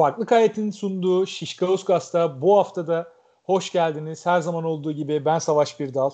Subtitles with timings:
[0.00, 3.12] Farklı Kayet'in sunduğu Şişka Uskas'ta bu haftada
[3.44, 4.26] hoş geldiniz.
[4.26, 6.10] Her zaman olduğu gibi ben Savaş Birdal.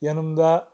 [0.00, 0.72] Yanımda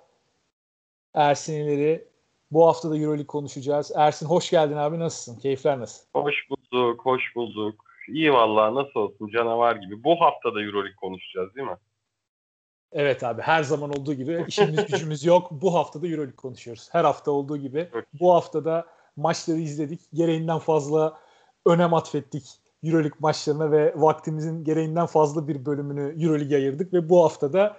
[1.14, 2.08] Ersin İleri.
[2.50, 3.92] Bu hafta da Euroleague konuşacağız.
[3.96, 5.40] Ersin hoş geldin abi nasılsın?
[5.40, 6.04] Keyifler nasıl?
[6.14, 7.84] Hoş bulduk, hoş bulduk.
[8.08, 10.04] İyi vallahi nasıl olsun canavar gibi.
[10.04, 11.76] Bu hafta da Euroleague konuşacağız değil mi?
[12.92, 15.48] Evet abi her zaman olduğu gibi işimiz gücümüz yok.
[15.50, 16.88] Bu hafta da Euroleague konuşuyoruz.
[16.92, 17.88] Her hafta olduğu gibi.
[18.20, 20.00] Bu hafta da maçları izledik.
[20.14, 21.18] Gereğinden fazla
[21.66, 22.44] önem atfettik
[22.82, 27.76] Euroleague maçlarına ve vaktimizin gereğinden fazla bir bölümünü Euroleague ayırdık ve bu hafta da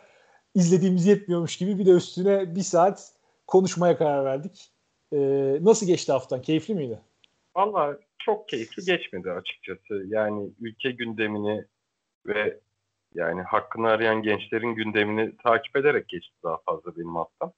[0.56, 3.12] izlediğimiz yetmiyormuş gibi bir de üstüne bir saat
[3.48, 4.72] konuşmaya karar verdik.
[5.14, 5.18] Ee,
[5.62, 6.42] nasıl geçti haftan?
[6.42, 7.02] Keyifli miydi?
[7.56, 10.04] Valla çok keyifli geçmedi açıkçası.
[10.08, 11.66] Yani ülke gündemini
[12.26, 12.60] ve
[13.14, 17.54] yani hakkını arayan gençlerin gündemini takip ederek geçti daha fazla benim haftam.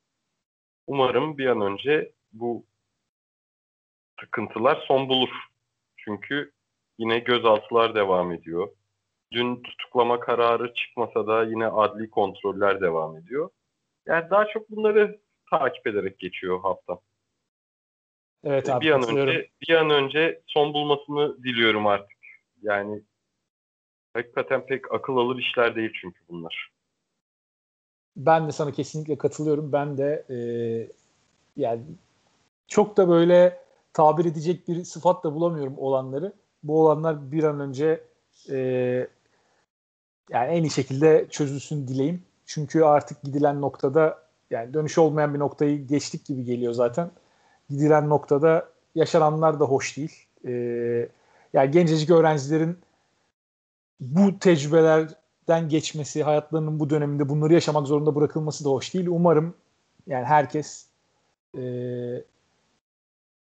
[0.88, 2.66] Umarım bir an önce bu
[4.20, 5.30] sıkıntılar son bulur.
[6.06, 6.52] Çünkü
[6.98, 8.70] yine gözaltılar devam ediyor.
[9.32, 13.50] Dün tutuklama kararı çıkmasa da yine adli kontroller devam ediyor.
[14.06, 17.00] Yani daha çok bunları takip ederek geçiyor hafta.
[18.44, 18.86] Evet abi.
[18.86, 22.18] Bir an önce bir an önce son bulmasını diliyorum artık.
[22.62, 23.02] Yani
[24.14, 26.72] hakikaten pek akıl alır işler değil çünkü bunlar.
[28.16, 29.72] Ben de sana kesinlikle katılıyorum.
[29.72, 30.38] Ben de e,
[31.58, 31.82] yani
[32.68, 33.65] çok da böyle
[33.96, 36.34] tabir edecek bir sıfat da bulamıyorum olanları.
[36.64, 38.04] Bu olanlar bir an önce
[38.50, 38.58] e,
[40.30, 42.24] yani en iyi şekilde çözülsün dileyim.
[42.46, 47.12] Çünkü artık gidilen noktada yani dönüş olmayan bir noktayı geçtik gibi geliyor zaten.
[47.70, 50.28] Gidilen noktada yaşananlar da hoş değil.
[50.46, 51.10] Ee,
[51.54, 52.78] yani gencecik öğrencilerin
[54.00, 59.08] bu tecrübelerden geçmesi, hayatlarının bu döneminde bunları yaşamak zorunda bırakılması da hoş değil.
[59.08, 59.54] Umarım
[60.08, 60.88] yani herkes
[61.58, 61.62] e,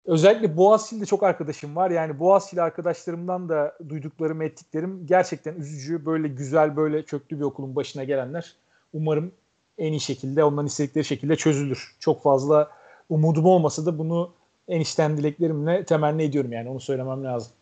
[0.05, 1.91] özellikle Boğaziçi'de çok arkadaşım var.
[1.91, 6.05] Yani Boğaziçi'li arkadaşlarımdan da duyduklarım, ettiklerim gerçekten üzücü.
[6.05, 8.55] Böyle güzel, böyle köklü bir okulun başına gelenler
[8.93, 9.31] umarım
[9.77, 11.95] en iyi şekilde, onların istedikleri şekilde çözülür.
[11.99, 12.71] Çok fazla
[13.09, 14.33] umudum olmasa da bunu
[14.67, 17.53] en içten dileklerimle temenni ediyorum yani onu söylemem lazım.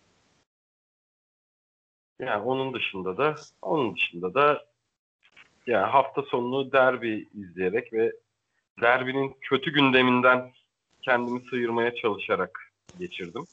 [2.19, 4.65] Yani onun dışında da onun dışında da
[5.67, 8.13] yani hafta sonunu derbi izleyerek ve
[8.81, 10.51] derbinin kötü gündeminden
[11.01, 13.45] kendimi sıyırmaya çalışarak geçirdim.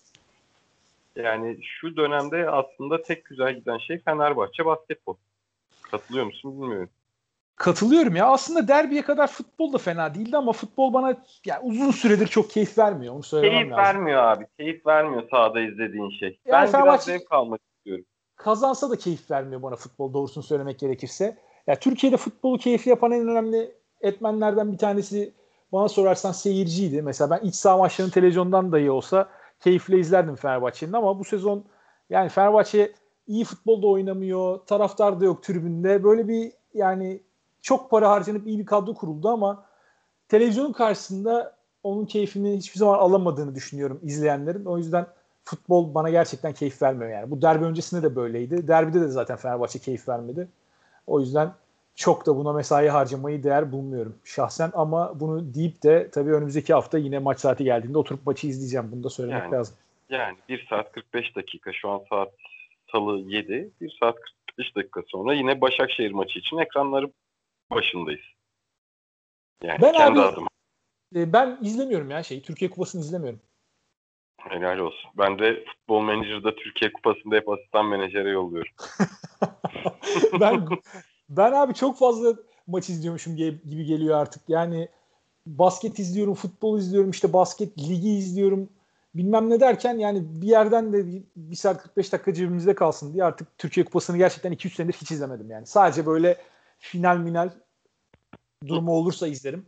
[1.16, 5.16] Yani şu dönemde aslında tek güzel giden şey Fenerbahçe basketbol.
[5.82, 6.90] Katılıyor musun bilmiyorum.
[7.56, 8.26] Katılıyorum ya.
[8.26, 12.78] Aslında derbiye kadar futbol da fena değildi ama futbol bana yani uzun süredir çok keyif
[12.78, 13.14] vermiyor.
[13.14, 13.84] Onu söylemem keyif lazım.
[13.84, 14.46] vermiyor abi.
[14.58, 16.28] Keyif vermiyor sahada izlediğin şey.
[16.28, 18.04] Yani ben Fenerbahçe biraz zevk almak istiyorum.
[18.36, 21.36] Kazansa da keyif vermiyor bana futbol doğrusunu söylemek gerekirse.
[21.66, 25.32] Ya Türkiye'de futbolu keyifli yapan en önemli etmenlerden bir tanesi
[25.72, 27.02] bana sorarsan seyirciydi.
[27.02, 29.28] Mesela ben iç saha maçlarını televizyondan dahi olsa
[29.60, 31.64] keyifle izlerdim Fenerbahçe'nin ama bu sezon
[32.10, 32.92] yani Fenerbahçe
[33.26, 34.58] iyi futbol da oynamıyor.
[34.66, 36.04] Taraftar da yok tribünde.
[36.04, 37.20] Böyle bir yani
[37.62, 39.64] çok para harcanıp iyi bir kadro kuruldu ama
[40.28, 44.64] televizyonun karşısında onun keyfini hiçbir zaman alamadığını düşünüyorum izleyenlerin.
[44.64, 45.06] O yüzden
[45.44, 47.30] futbol bana gerçekten keyif vermiyor yani.
[47.30, 48.68] Bu derbi öncesinde de böyleydi.
[48.68, 50.48] Derbide de zaten Fenerbahçe keyif vermedi.
[51.06, 51.52] O yüzden
[51.96, 56.98] çok da buna mesai harcamayı değer bulmuyorum şahsen ama bunu deyip de tabii önümüzdeki hafta
[56.98, 58.92] yine maç saati geldiğinde oturup maçı izleyeceğim.
[58.92, 59.76] Bunu da söylemek yani, lazım.
[60.10, 62.32] Yani 1 saat 45 dakika şu an saat
[62.92, 63.70] salı 7.
[63.80, 67.12] 1 saat 45 dakika sonra yine Başakşehir maçı için ekranları
[67.70, 68.24] başındayız.
[69.62, 70.48] Yani ben kendi abi, adıma.
[71.16, 72.42] E, ben izlemiyorum ya şey.
[72.42, 73.40] Türkiye Kupası'nı izlemiyorum.
[74.40, 75.10] Helal olsun.
[75.18, 78.72] Ben de futbol menajerda Türkiye Kupası'nda hep asistan menajere yolluyorum.
[80.40, 80.68] ben
[81.28, 82.34] ben abi çok fazla
[82.66, 84.42] maç izliyormuşum gibi geliyor artık.
[84.48, 84.88] Yani
[85.46, 88.68] basket izliyorum, futbol izliyorum, işte basket ligi izliyorum.
[89.14, 93.24] Bilmem ne derken yani bir yerden de bir, bir saat 45 dakika cebimizde kalsın diye
[93.24, 95.66] artık Türkiye Kupası'nı gerçekten 2-3 senedir hiç izlemedim yani.
[95.66, 96.36] Sadece böyle
[96.78, 97.50] final minal
[98.66, 99.66] durumu olursa izlerim.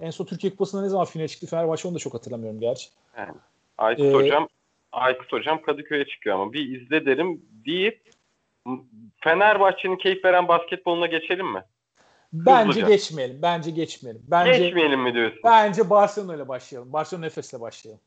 [0.00, 2.88] En son Türkiye Kupası'nda ne zaman final çıktı Fenerbahçe onu da çok hatırlamıyorum gerçi.
[3.16, 3.32] Yani,
[3.78, 4.48] Aykut ee, Hocam
[4.92, 8.00] Aykut Hocam Kadıköy'e çıkıyor ama bir izle derim deyip
[9.24, 11.64] Fenerbahçe'nin keyif veren basketboluna geçelim mi?
[12.32, 12.88] Bence Hızlıca.
[12.88, 13.42] geçmeyelim.
[13.42, 14.22] Bence geçmeyelim.
[14.26, 15.40] Bence, geçmeyelim mi diyorsun?
[15.44, 16.92] Bence Barcelona ile başlayalım.
[16.92, 18.02] Barcelona Efes'le başlayalım.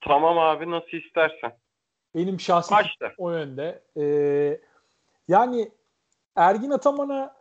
[0.00, 1.52] Tamam abi nasıl istersen.
[2.14, 2.74] Benim şahsi
[3.18, 3.82] o yönde.
[3.96, 4.60] Ee,
[5.28, 5.72] yani
[6.36, 7.36] Ergin Ataman'a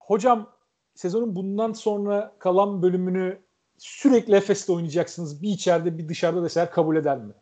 [0.00, 0.52] hocam
[0.94, 3.42] sezonun bundan sonra kalan bölümünü
[3.78, 5.42] sürekli Efes'te oynayacaksınız.
[5.42, 7.34] Bir içeride bir dışarıda deseler kabul eder mi?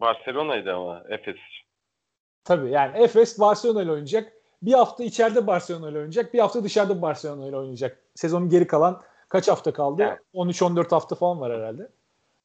[0.00, 1.36] Barcelona'ydı ama Efes.
[2.44, 4.32] Tabii yani Efes Barcelona ile oynayacak.
[4.62, 6.34] Bir hafta içeride Barcelona ile oynayacak.
[6.34, 7.98] Bir hafta dışarıda Barcelona ile oynayacak.
[8.14, 10.02] Sezonun geri kalan kaç hafta kaldı?
[10.02, 10.18] Yani.
[10.34, 11.88] 13-14 hafta falan var herhalde.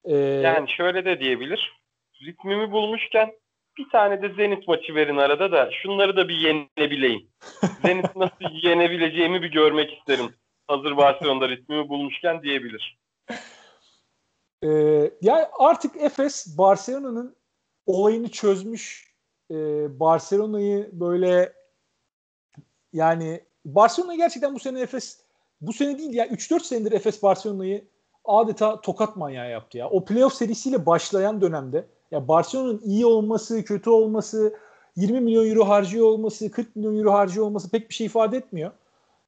[0.05, 1.81] Ee, yani şöyle de diyebilir.
[2.25, 3.33] ritmimi bulmuşken
[3.77, 7.27] bir tane de Zenit maçı verin arada da şunları da bir yenebileyim.
[7.85, 10.35] Zenit nasıl yenebileceğimi bir görmek isterim.
[10.67, 12.97] Hazır Barcelona'da ritmimi bulmuşken diyebilir.
[14.63, 14.67] Ee,
[15.21, 17.35] yani artık Efes Barcelona'nın
[17.85, 19.06] olayını çözmüş.
[19.51, 21.53] Ee, Barcelona'yı böyle
[22.93, 25.19] yani Barcelona gerçekten bu sene Efes
[25.61, 27.85] bu sene değil ya 3-4 senedir Efes Barcelona'yı
[28.25, 29.89] adeta tokat manyağı yaptı ya.
[29.89, 34.55] O playoff serisiyle başlayan dönemde ya Barcelona'nın iyi olması, kötü olması,
[34.95, 38.71] 20 milyon euro harcıyor olması, 40 milyon euro harcıyor olması pek bir şey ifade etmiyor.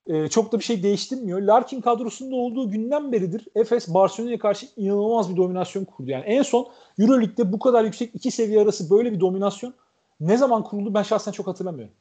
[0.08, 1.42] Ee, çok da bir şey değiştirmiyor.
[1.42, 6.10] Larkin kadrosunda olduğu günden beridir Efes Barcelona'ya karşı inanılmaz bir dominasyon kurdu.
[6.12, 6.68] Yani en son
[7.00, 9.74] EuroLeague'de bu kadar yüksek iki seviye arası böyle bir dominasyon
[10.20, 11.96] ne zaman kuruldu ben şahsen çok hatırlamıyorum.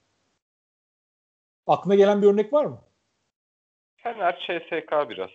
[1.66, 2.80] Aklına gelen bir örnek var mı?
[3.96, 5.30] Fener CSK biraz.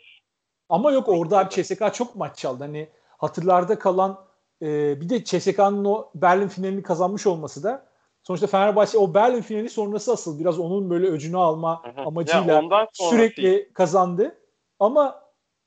[0.69, 2.63] Ama yok orada abi CSK çok maç çaldı.
[2.63, 4.25] Hani hatırlarda kalan
[4.61, 7.85] e, bir de CSK'nın o Berlin finalini kazanmış olması da
[8.23, 13.73] sonuçta Fenerbahçe o Berlin finali sonrası asıl biraz onun böyle öcünü alma amacıyla ya sürekli
[13.73, 14.37] kazandı.
[14.79, 15.23] Ama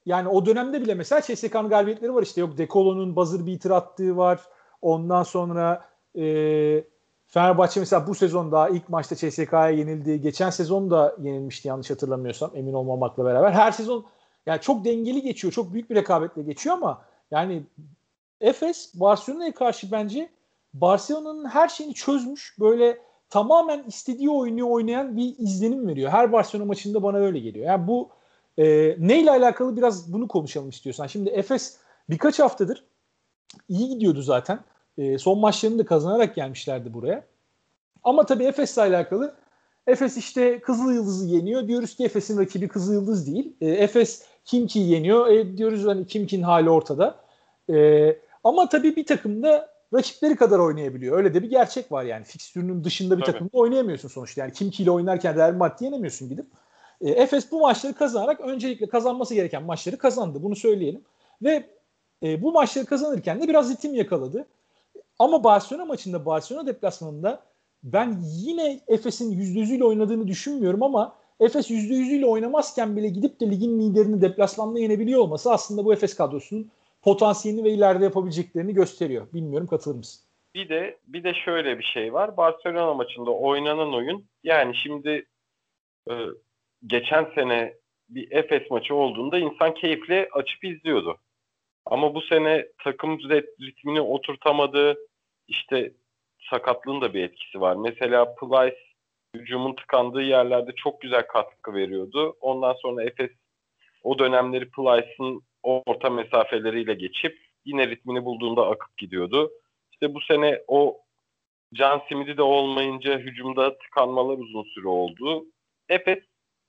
[0.07, 4.41] yani o dönemde bile mesela CSK'nın galibiyetleri var işte yok Dekolo'nun buzzer beater attığı var.
[4.83, 5.85] Ondan sonra
[6.19, 6.25] e,
[7.37, 10.21] Fenerbahçe mesela bu sezon daha ilk maçta CSK'ya yenildi.
[10.21, 13.53] Geçen sezon da yenilmişti yanlış hatırlamıyorsam emin olmamakla beraber.
[13.53, 14.07] Her sezon
[14.47, 15.53] yani çok dengeli geçiyor.
[15.53, 17.63] Çok büyük bir rekabetle geçiyor ama yani
[18.41, 20.29] Efes Barcelona'ya karşı bence
[20.75, 22.57] Barcelona'nın her şeyini çözmüş.
[22.61, 22.99] Böyle
[23.31, 26.11] tamamen istediği oyunu oynayan bir izlenim veriyor.
[26.11, 27.67] Her Barcelona maçında bana öyle geliyor.
[27.67, 28.09] Yani bu
[28.59, 28.65] e,
[28.99, 31.07] neyle alakalı biraz bunu konuşalım istiyorsan.
[31.07, 31.77] Şimdi Efes
[32.11, 32.85] birkaç haftadır
[33.69, 34.61] iyi gidiyordu zaten.
[34.99, 37.25] E, son maçlarını da kazanarak gelmişlerdi buraya.
[38.05, 39.35] Ama tabii Efes'le alakalı
[39.87, 41.69] Efes işte Kızıl Yıldız'ı yeniyor.
[41.69, 43.57] Diyoruz ki Efes'in rakibi Kızıl Yıldız değil.
[43.61, 45.27] E, Efes Kimki'yi yeniyor.
[45.27, 47.17] E, diyoruz hani Kimki'nin hali ortada.
[47.71, 51.17] E, ama tabii bir takımda rakipleri kadar oynayabiliyor.
[51.19, 52.25] Öyle de bir gerçek var yani.
[52.25, 53.33] Fikstürünün dışında bir tabii.
[53.33, 54.41] takımda oynayamıyorsun sonuçta.
[54.41, 56.47] Yani Kimki ile oynarken Real Madrid yenemiyorsun gidip.
[57.01, 60.43] E, Efes bu maçları kazanarak öncelikle kazanması gereken maçları kazandı.
[60.43, 61.01] Bunu söyleyelim.
[61.43, 61.67] Ve
[62.23, 64.47] e, bu maçları kazanırken de biraz ritim yakaladı.
[65.19, 67.43] Ama Barcelona maçında Barcelona deplasmanında
[67.83, 74.21] ben yine Efes'in %100'üyle oynadığını düşünmüyorum ama Efes %100'üyle oynamazken bile gidip de ligin liderini
[74.21, 76.71] deplasmanda yenebiliyor olması aslında bu Efes kadrosunun
[77.03, 79.27] potansiyelini ve ileride yapabileceklerini gösteriyor.
[79.35, 80.23] Bilmiyorum katılır mısın?
[80.55, 82.37] Bir de bir de şöyle bir şey var.
[82.37, 85.27] Barcelona maçında oynanan oyun yani şimdi
[86.11, 86.15] e,
[86.87, 87.75] geçen sene
[88.09, 91.19] bir Efes maçı olduğunda insan keyifle açıp izliyordu.
[91.87, 93.19] Ama bu sene takım
[93.61, 94.97] ritmini oturtamadı.
[95.49, 95.93] İşte
[96.51, 97.77] sakatlığın da bir etkisi var.
[97.77, 98.79] Mesela Plyce
[99.37, 102.37] hücumun tıkandığı yerlerde çok güzel katkı veriyordu.
[102.41, 103.31] Ondan sonra Efes
[104.03, 109.51] o dönemleri Plyce'ın orta mesafeleriyle geçip yine ritmini bulduğunda akıp gidiyordu.
[109.93, 111.01] İşte bu sene o
[111.75, 115.45] Can Simidi de olmayınca hücumda tıkanmalar uzun süre oldu.
[115.89, 116.19] Efes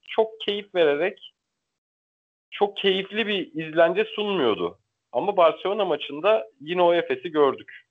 [0.07, 1.33] çok keyif vererek
[2.51, 4.79] çok keyifli bir izlence sunmuyordu.
[5.11, 7.83] Ama Barcelona maçında yine o Efes'i gördük.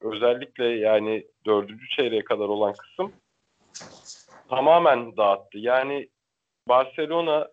[0.00, 3.12] Özellikle yani dördüncü çeyreğe kadar olan kısım
[4.48, 5.58] tamamen dağıttı.
[5.58, 6.08] Yani
[6.68, 7.48] Barcelona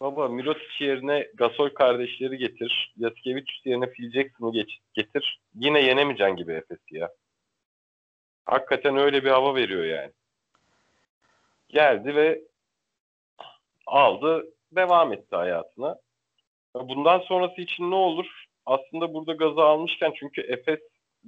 [0.00, 2.94] baba Mirotic yerine Gasol kardeşleri getir.
[2.96, 5.40] Yaskevicius yerine Phil Jackson'ı getir.
[5.54, 7.12] Yine yenemeyeceksin gibi Efes'i ya.
[8.44, 10.12] Hakikaten öyle bir hava veriyor yani.
[11.68, 12.40] Geldi ve
[13.86, 15.98] aldı, devam etti hayatına.
[16.74, 18.44] Bundan sonrası için ne olur?
[18.66, 20.80] Aslında burada gazı almışken çünkü Efes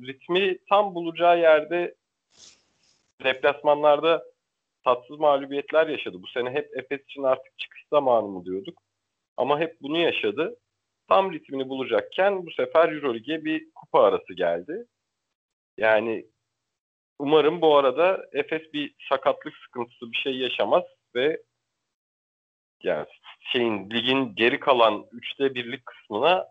[0.02, 1.94] ritmi tam bulacağı yerde
[3.24, 4.24] deplasmanlarda
[4.84, 6.22] tatsız mağlubiyetler yaşadı.
[6.22, 8.82] Bu sene hep Efes için artık çıkış zamanı mı diyorduk.
[9.36, 10.56] Ama hep bunu yaşadı.
[11.08, 14.86] Tam ritmini bulacakken bu sefer Euroleague'e bir kupa arası geldi.
[15.78, 16.26] Yani
[17.18, 20.82] umarım bu arada Efes bir sakatlık sıkıntısı bir şey yaşamaz
[21.14, 21.42] ve
[22.86, 23.06] yani
[23.40, 26.46] şeyin ligin geri kalan üçte birlik kısmına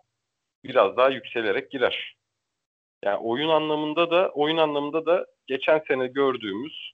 [0.64, 2.16] biraz daha yükselerek girer.
[3.04, 6.92] Yani oyun anlamında da oyun anlamında da geçen sene gördüğümüz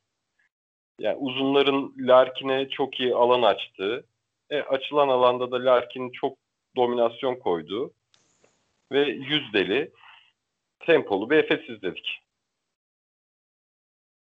[0.99, 4.07] yani uzunların Larkin'e çok iyi alan açtığı,
[4.51, 6.39] e, açılan alanda da Larkin çok
[6.77, 7.93] dominasyon koydu
[8.93, 9.91] ve yüzdeli,
[10.81, 12.19] tempolu bir Efes izledik.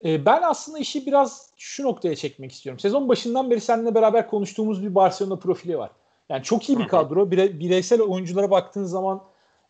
[0.04, 2.80] E, ben aslında işi biraz şu noktaya çekmek istiyorum.
[2.80, 5.90] Sezon başından beri seninle beraber konuştuğumuz bir Barcelona profili var.
[6.28, 7.30] Yani çok iyi bir kadro.
[7.30, 9.22] Bire, bireysel oyunculara baktığın zaman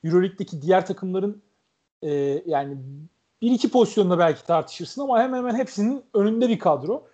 [0.05, 1.43] Euroleague'deki diğer takımların
[2.03, 2.11] e,
[2.47, 2.77] yani
[3.43, 7.07] bir iki pozisyonda belki tartışırsın ama hemen hemen hepsinin önünde bir kadro.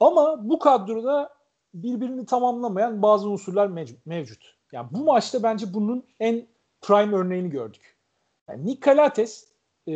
[0.00, 1.34] Ama bu kadroda
[1.74, 3.66] birbirini tamamlamayan bazı unsurlar
[4.06, 4.54] mevcut.
[4.72, 6.46] Yani bu maçta bence bunun en
[6.80, 7.96] prime örneğini gördük.
[8.48, 9.48] Yani Nick Calates
[9.88, 9.94] e,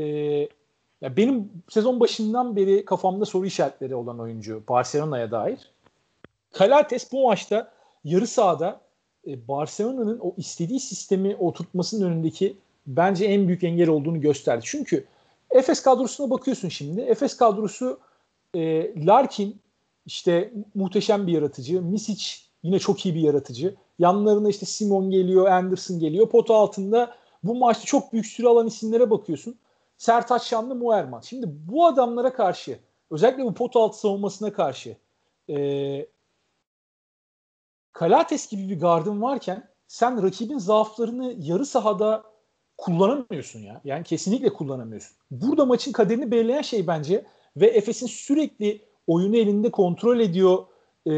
[1.01, 5.71] ya benim sezon başından beri kafamda soru işaretleri olan oyuncu Barcelona'ya dair.
[6.53, 7.73] Kalates bu maçta
[8.05, 8.81] yarı sahada
[9.27, 14.63] e, Barcelona'nın o istediği sistemi oturtmasının önündeki bence en büyük engel olduğunu gösterdi.
[14.65, 15.05] Çünkü
[15.51, 17.01] Efes kadrosuna bakıyorsun şimdi.
[17.01, 18.01] Efes kadrosu
[18.55, 19.61] e, Larkin
[20.07, 21.83] işte muhteşem bir yaratıcı.
[21.83, 22.25] Misic
[22.63, 23.75] yine çok iyi bir yaratıcı.
[23.99, 26.29] Yanlarına işte Simon geliyor, Anderson geliyor.
[26.29, 29.57] Pota altında bu maçta çok büyük süre alan isimlere bakıyorsun.
[29.97, 31.21] Sertaç Şanlı, Muerman.
[31.21, 32.79] Şimdi bu adamlara karşı
[33.11, 34.97] özellikle bu pot altı savunmasına karşı
[35.51, 36.07] e,
[37.93, 42.25] Kalates gibi bir gardın varken sen rakibin zaaflarını yarı sahada
[42.79, 43.81] kullanamıyorsun ya.
[43.85, 45.17] Yani kesinlikle kullanamıyorsun.
[45.31, 47.25] Burada maçın kaderini belirleyen şey bence
[47.57, 50.67] ve Efes'in sürekli oyunu elinde kontrol ediyor
[51.07, 51.13] e,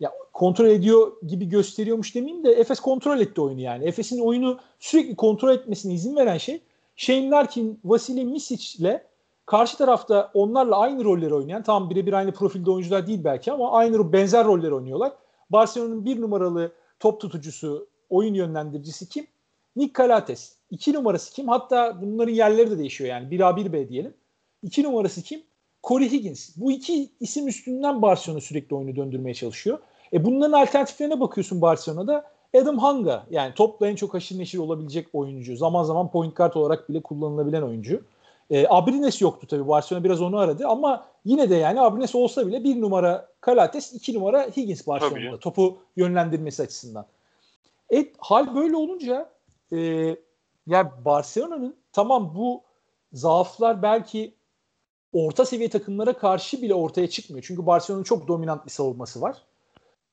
[0.00, 3.84] ya kontrol ediyor gibi gösteriyormuş demeyeyim de Efes kontrol etti oyunu yani.
[3.84, 6.60] Efes'in oyunu sürekli kontrol etmesine izin veren şey
[7.02, 9.06] Shane Larkin, Vasily Misic ile
[9.46, 14.12] karşı tarafta onlarla aynı rolleri oynayan tam birebir aynı profilde oyuncular değil belki ama aynı
[14.12, 15.12] benzer rolleri oynuyorlar.
[15.50, 19.26] Barcelona'nın bir numaralı top tutucusu, oyun yönlendiricisi kim?
[19.76, 20.56] Nick Calates.
[20.70, 21.48] İki numarası kim?
[21.48, 23.28] Hatta bunların yerleri de değişiyor yani.
[23.28, 24.14] 1A 1B diyelim.
[24.62, 25.42] İki numarası kim?
[25.84, 26.56] Corey Higgins.
[26.56, 29.78] Bu iki isim üstünden Barcelona sürekli oyunu döndürmeye çalışıyor.
[30.12, 32.31] E bunların alternatiflerine bakıyorsun Barcelona'da.
[32.54, 35.56] Adam Hanga yani topla en çok haşır neşir olabilecek oyuncu.
[35.56, 38.02] Zaman zaman point guard olarak bile kullanılabilen oyuncu.
[38.50, 39.68] E, Abrines yoktu tabii.
[39.68, 44.14] Barcelona biraz onu aradı ama yine de yani Abrines olsa bile bir numara Kalates, iki
[44.14, 47.06] numara Higgins Barcelona'da topu yönlendirmesi açısından.
[47.94, 49.30] E, hal böyle olunca
[49.72, 49.78] e,
[50.66, 52.62] yani Barcelona'nın tamam bu
[53.12, 54.34] zaaflar belki
[55.12, 57.44] orta seviye takımlara karşı bile ortaya çıkmıyor.
[57.46, 59.36] Çünkü Barcelona'nın çok dominant bir savunması var.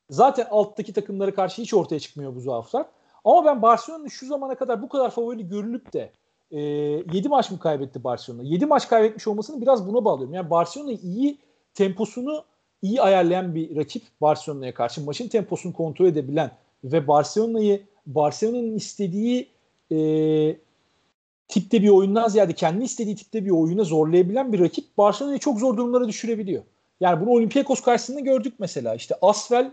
[0.09, 2.85] Zaten alttaki takımlara karşı hiç ortaya çıkmıyor bu zaaflar.
[3.25, 6.11] Ama ben Barcelona'nın şu zamana kadar bu kadar favori görülüp de
[6.51, 8.43] e, 7 maç mı kaybetti Barcelona?
[8.43, 10.33] 7 maç kaybetmiş olmasını biraz buna bağlıyorum.
[10.33, 11.37] Yani Barcelona iyi
[11.73, 12.43] temposunu
[12.81, 15.05] iyi ayarlayan bir rakip Barcelona'ya karşı.
[15.05, 16.51] Maçın temposunu kontrol edebilen
[16.83, 19.47] ve Barcelona'yı Barcelona'nın istediği
[19.91, 19.97] e,
[21.47, 25.77] tipte bir oyundan ziyade kendi istediği tipte bir oyuna zorlayabilen bir rakip Barcelona'yı çok zor
[25.77, 26.63] durumlara düşürebiliyor.
[26.99, 28.95] Yani bunu Olympiakos karşısında gördük mesela.
[28.95, 29.71] İşte Asvel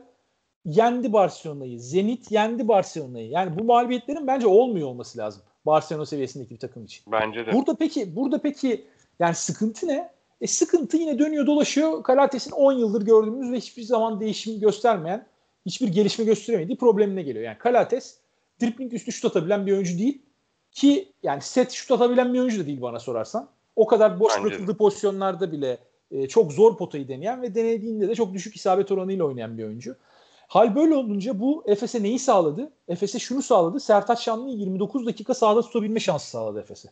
[0.67, 1.81] yendi Barcelona'yı.
[1.81, 3.29] Zenit yendi Barcelona'yı.
[3.29, 5.43] Yani bu mağlubiyetlerin bence olmuyor olması lazım.
[5.67, 7.05] Barcelona seviyesindeki bir takım için.
[7.13, 7.53] Bence de.
[7.53, 8.85] Burada peki burada peki
[9.19, 10.11] yani sıkıntı ne?
[10.41, 12.03] E sıkıntı yine dönüyor dolaşıyor.
[12.03, 15.27] Kalates'in 10 yıldır gördüğümüz ve hiçbir zaman değişim göstermeyen,
[15.67, 17.45] hiçbir gelişme gösteremediği problemine geliyor.
[17.45, 18.19] Yani Kalates
[18.63, 20.23] dripling üstü şut atabilen bir oyuncu değil.
[20.73, 23.49] Ki yani set şut atabilen bir oyuncu da değil bana sorarsan.
[23.77, 24.77] O kadar boş Bence bırakıldığı de.
[24.77, 25.79] pozisyonlarda bile
[26.11, 29.97] e, çok zor potayı deneyen ve denediğinde de çok düşük isabet oranıyla oynayan bir oyuncu.
[30.49, 32.73] Hal böyle olunca bu Efes'e neyi sağladı?
[32.89, 33.81] Efes'e şunu sağladı.
[33.81, 36.89] Sertaç Şanlı'yı 29 dakika sahada tutabilme şansı sağladı Efes'e.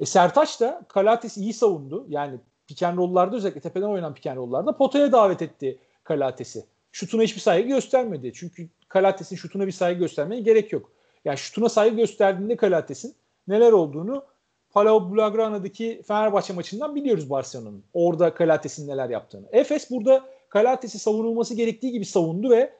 [0.00, 2.06] E Sertaç da Kalates iyi savundu.
[2.08, 6.64] Yani piken rollarda özellikle tepeden oynanan piken rollarda potaya davet etti Kalates'i.
[6.92, 8.32] Şutuna hiçbir saygı göstermedi.
[8.34, 10.90] Çünkü Kalates'in şutuna bir saygı göstermeye gerek yok.
[11.24, 13.14] Yani şutuna saygı gösterdiğinde Kalates'in
[13.48, 14.24] neler olduğunu
[14.70, 17.84] Palau Blaugrana'daki Fenerbahçe maçından biliyoruz Barcelona'nın.
[17.94, 19.46] Orada Kalates'in neler yaptığını.
[19.52, 22.72] Efes burada Kalates'i savunulması gerektiği gibi savundu ve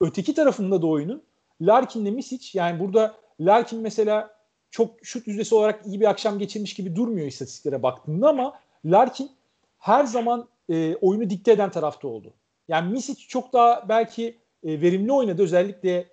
[0.00, 1.22] öteki tarafında da oyunun
[1.60, 4.34] Larkin'le Misic yani burada Larkin mesela
[4.70, 9.30] çok şut yüzdesi olarak iyi bir akşam geçirmiş gibi durmuyor istatistiklere baktığında ama Larkin
[9.78, 12.32] her zaman e, oyunu dikte eden tarafta oldu.
[12.68, 15.42] Yani Misic çok daha belki e, verimli oynadı.
[15.42, 16.08] Özellikle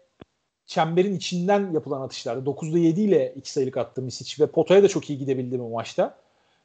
[0.66, 2.50] çemberin içinden yapılan atışlarda.
[2.50, 6.18] 9'da 7 ile 2 sayılık attı Misic ve potaya da çok iyi gidebildi bu maçta.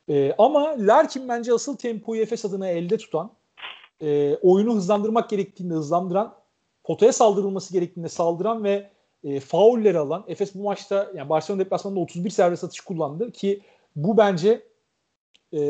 [0.09, 3.31] E, ama Larkin bence asıl tempoyu Efes adına elde tutan,
[4.03, 6.35] e, oyunu hızlandırmak gerektiğinde hızlandıran,
[6.85, 8.91] potaya saldırılması gerektiğinde saldıran ve
[9.25, 10.25] e, faulleri alan.
[10.29, 13.63] Efes bu maçta yani Barcelona deplasmanında 31 serbest atış kullandı ki
[13.97, 14.63] bu bence
[15.53, 15.61] e,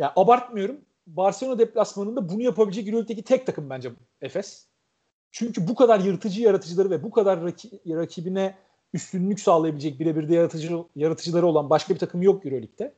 [0.00, 0.80] yani abartmıyorum.
[1.06, 3.90] Barcelona deplasmanında bunu yapabilecek Euroleague'deki tek takım bence
[4.20, 4.66] Efes.
[5.30, 8.54] Çünkü bu kadar yırtıcı yaratıcıları ve bu kadar raki, rakibine
[8.94, 12.94] üstünlük sağlayabilecek birebir de yaratıcı, yaratıcıları olan başka bir takım yok Euroleague'de.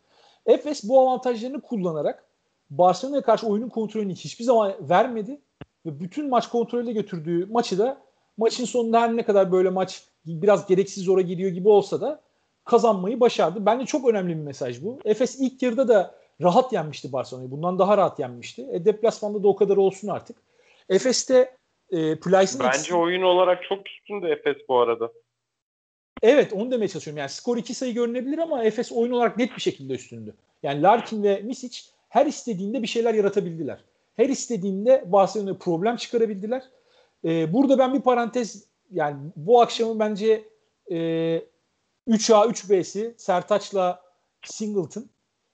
[0.47, 2.27] Efes bu avantajlarını kullanarak
[2.70, 5.40] Barcelona'ya karşı oyunun kontrolünü hiçbir zaman vermedi
[5.87, 8.02] ve bütün maç kontrolüyle götürdüğü maçı da
[8.37, 12.20] maçın sonunda her ne kadar böyle maç biraz gereksiz zora gidiyor gibi olsa da
[12.64, 13.66] kazanmayı başardı.
[13.66, 14.98] Bence çok önemli bir mesaj bu.
[15.04, 17.50] Efes ilk yarıda da rahat yenmişti Barcelona'yı.
[17.50, 18.68] Bundan daha rahat yenmişti.
[18.72, 20.37] E, deplasmanda da o kadar olsun artık.
[20.88, 21.56] Efes'te
[21.90, 22.94] e, Plyce'ın Bence eksi...
[22.94, 25.12] oyun olarak çok üstündü Efes bu arada.
[26.22, 27.18] Evet onu demeye çalışıyorum.
[27.18, 30.34] Yani skor iki sayı görünebilir ama Efes oyun olarak net bir şekilde üstündü.
[30.62, 33.84] Yani Larkin ve Misic her istediğinde bir şeyler yaratabildiler.
[34.16, 36.62] Her istediğinde Barcelona'ya problem çıkarabildiler.
[37.24, 40.48] Ee, burada ben bir parantez yani bu akşamın bence
[40.90, 40.96] e,
[42.08, 44.02] 3A 3B'si Sertaç'la
[44.44, 45.06] Singleton.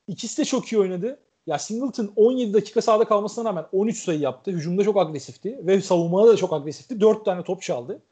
[0.06, 1.20] İkisi de çok iyi oynadı.
[1.46, 4.50] Ya Singleton 17 dakika sahada kalmasına rağmen 13 sayı yaptı.
[4.50, 7.00] Hücumda çok agresifti ve savunmada da çok agresifti.
[7.00, 8.02] 4 tane top çaldı.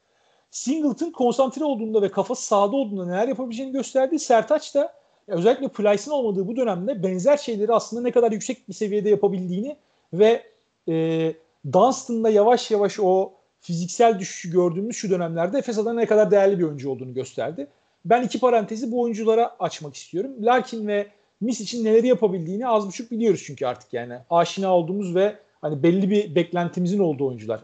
[0.51, 4.19] Singleton konsantre olduğunda ve kafası sahada olduğunda neler yapabileceğini gösterdi.
[4.19, 4.93] Sertaç da
[5.27, 9.77] özellikle Plyce'ın olmadığı bu dönemde benzer şeyleri aslında ne kadar yüksek bir seviyede yapabildiğini
[10.13, 10.43] ve
[10.89, 11.33] e,
[11.73, 16.63] Dunstan'da yavaş yavaş o fiziksel düşüşü gördüğümüz şu dönemlerde Efes adına ne kadar değerli bir
[16.63, 17.67] oyuncu olduğunu gösterdi.
[18.05, 20.31] Ben iki parantezi bu oyunculara açmak istiyorum.
[20.41, 21.07] Larkin ve
[21.41, 26.09] Mis için neleri yapabildiğini az buçuk biliyoruz çünkü artık yani aşina olduğumuz ve hani belli
[26.09, 27.59] bir beklentimizin olduğu oyuncular.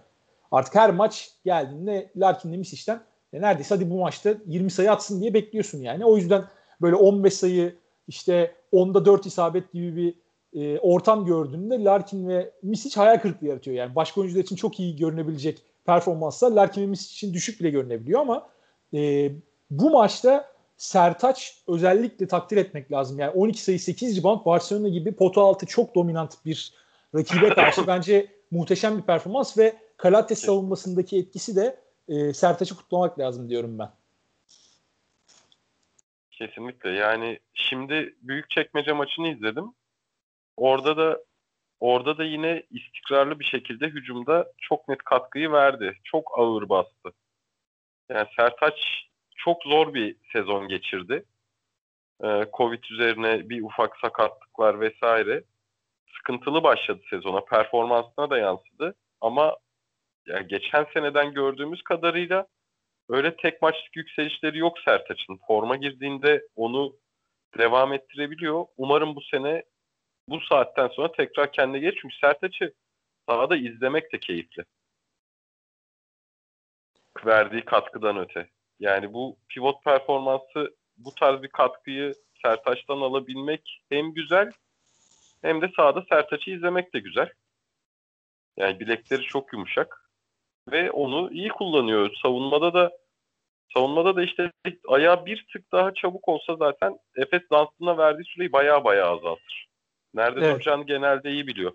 [0.51, 3.01] Artık her maç geldiğinde Larkin'le Misic'ten
[3.33, 6.05] e neredeyse hadi bu maçta 20 sayı atsın diye bekliyorsun yani.
[6.05, 6.43] O yüzden
[6.81, 7.75] böyle 15 sayı
[8.07, 10.15] işte 10'da 4 isabet gibi bir
[10.53, 13.77] e, ortam gördüğünde Larkin ve Misic hayal kırıklığı yaratıyor.
[13.77, 18.21] Yani başka oyuncular için çok iyi görünebilecek performanslar Larkin ve Misic için düşük bile görünebiliyor
[18.21, 18.49] ama
[18.93, 19.31] e,
[19.71, 23.19] bu maçta Sertaç özellikle takdir etmek lazım.
[23.19, 26.73] Yani 12 sayı 8 rebound Barcelona gibi pota altı çok dominant bir
[27.15, 33.49] rakibe karşı bence muhteşem bir performans ve Kalates savunmasındaki etkisi de e, Sertaç'ı kutlamak lazım
[33.49, 33.89] diyorum ben.
[36.39, 36.89] Kesinlikle.
[36.89, 39.73] Yani şimdi büyük çekmece maçını izledim.
[40.57, 41.19] Orada da
[41.79, 45.99] orada da yine istikrarlı bir şekilde hücumda çok net katkıyı verdi.
[46.03, 47.11] Çok ağır bastı.
[48.09, 51.25] Yani Sertaç çok zor bir sezon geçirdi.
[52.23, 55.43] Ee, Covid üzerine bir ufak sakatlıklar vesaire.
[56.17, 57.41] Sıkıntılı başladı sezona.
[57.41, 58.95] Performansına da yansıdı.
[59.21, 59.57] Ama
[60.27, 62.47] yani geçen seneden gördüğümüz kadarıyla
[63.09, 65.39] öyle tek maçlık yükselişleri yok Sertaç'ın.
[65.47, 66.95] Forma girdiğinde onu
[67.57, 68.65] devam ettirebiliyor.
[68.77, 69.63] Umarım bu sene
[70.29, 71.99] bu saatten sonra tekrar kendine gelir.
[72.01, 72.73] Çünkü Sertaç'ı
[73.29, 74.63] sahada izlemek de keyifli.
[77.25, 78.49] Verdiği katkıdan öte.
[78.79, 82.13] Yani bu pivot performansı bu tarz bir katkıyı
[82.45, 84.51] Sertaç'tan alabilmek hem güzel
[85.41, 87.33] hem de sahada Sertaç'ı izlemek de güzel.
[88.57, 90.08] Yani bilekleri çok yumuşak
[90.71, 92.11] ve onu iyi kullanıyor.
[92.23, 92.91] Savunmada da
[93.73, 94.51] savunmada da işte
[94.87, 99.69] ayağı bir tık daha çabuk olsa zaten Efes dansına verdiği süreyi baya baya azaltır.
[100.13, 100.55] Nerede evet.
[100.55, 101.71] duracağını genelde iyi biliyor.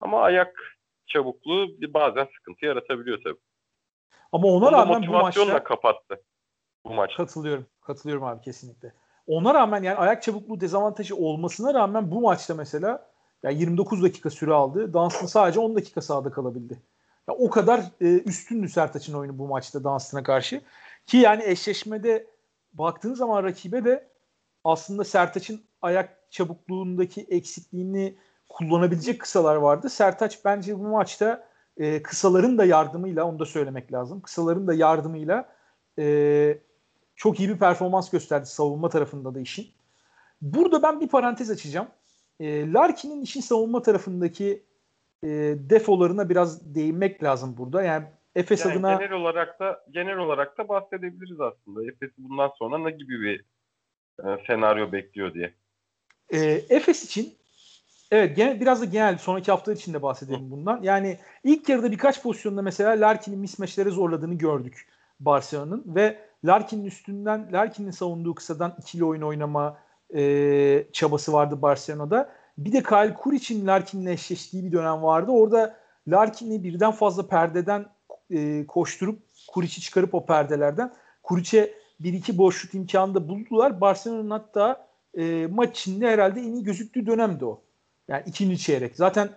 [0.00, 3.40] Ama ayak çabukluğu bazen sıkıntı yaratabiliyor tabii.
[4.32, 6.22] Ama ona Onu rağmen bu maçta kapattı
[6.84, 7.16] bu maç.
[7.16, 7.66] Katılıyorum.
[7.80, 8.92] Katılıyorum abi kesinlikle.
[9.26, 13.10] Ona rağmen yani ayak çabukluğu dezavantajı olmasına rağmen bu maçta mesela
[13.42, 14.92] yani 29 dakika süre aldı.
[14.92, 16.82] Dunstan sadece 10 dakika sahada kalabildi.
[17.28, 20.62] Ya o kadar e, üstündü Sertaç'ın oyunu bu maçta Dunstan'a karşı.
[21.06, 22.26] Ki yani eşleşmede
[22.72, 24.08] baktığın zaman rakibe de
[24.64, 28.16] aslında Sertaç'ın ayak çabukluğundaki eksikliğini
[28.48, 29.90] kullanabilecek kısalar vardı.
[29.90, 34.20] Sertaç bence bu maçta e, kısaların da yardımıyla onu da söylemek lazım.
[34.20, 35.48] Kısaların da yardımıyla
[35.98, 36.58] e,
[37.16, 39.66] çok iyi bir performans gösterdi savunma tarafında da işin.
[40.42, 41.88] Burada ben bir parantez açacağım.
[42.40, 44.62] E, Larkin'in işin savunma tarafındaki
[45.24, 47.82] e, defolarına biraz değinmek lazım burada.
[47.82, 51.86] Yani Efes yani adına genel olarak da genel olarak da bahsedebiliriz aslında.
[51.90, 53.44] Efes bundan sonra ne gibi bir
[54.24, 55.54] e, senaryo bekliyor diye.
[56.32, 57.34] E, Efes için
[58.10, 60.80] Evet genel, biraz da genel sonraki hafta için de bahsedelim bundan.
[60.82, 64.88] Yani ilk yarıda birkaç pozisyonda mesela Larkin'in mismatchleri zorladığını gördük
[65.20, 69.78] Barcelona'nın ve Larkin'in üstünden Larkin'in savunduğu kısadan ikili oyun oynama
[70.14, 72.32] e, çabası vardı Barcelona'da.
[72.58, 75.30] Bir de Kyle Kuric'in Larkin'le eşleştiği bir dönem vardı.
[75.30, 75.76] Orada
[76.08, 77.86] Larkin'i birden fazla perdeden
[78.30, 83.80] e, koşturup Kuric'i çıkarıp o perdelerden Kuric'e bir iki boş şut imkanı da buldular.
[83.80, 84.86] Barcelona'nın hatta
[85.18, 87.60] e, maç içinde herhalde en iyi gözüktüğü dönemdi o.
[88.08, 88.96] Yani ikinci çeyrek.
[88.96, 89.30] Zaten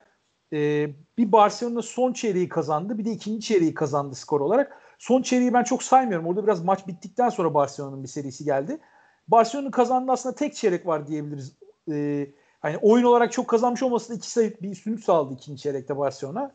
[0.53, 4.81] e, bir Barcelona son çeyreği kazandı bir de ikinci çeyreği kazandı skor olarak.
[4.99, 6.27] Son çeyreği ben çok saymıyorum.
[6.27, 8.79] Orada biraz maç bittikten sonra Barcelona'nın bir serisi geldi.
[9.27, 11.53] Barcelona'nın kazandığı aslında tek çeyrek var diyebiliriz.
[11.91, 12.27] Ee,
[12.67, 16.51] hani oyun olarak çok kazanmış olması da iki sayı bir üstünlük sağladı ikinci çeyrekte Barcelona.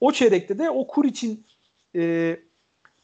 [0.00, 1.46] O çeyrekte de o kur için
[1.96, 2.36] e,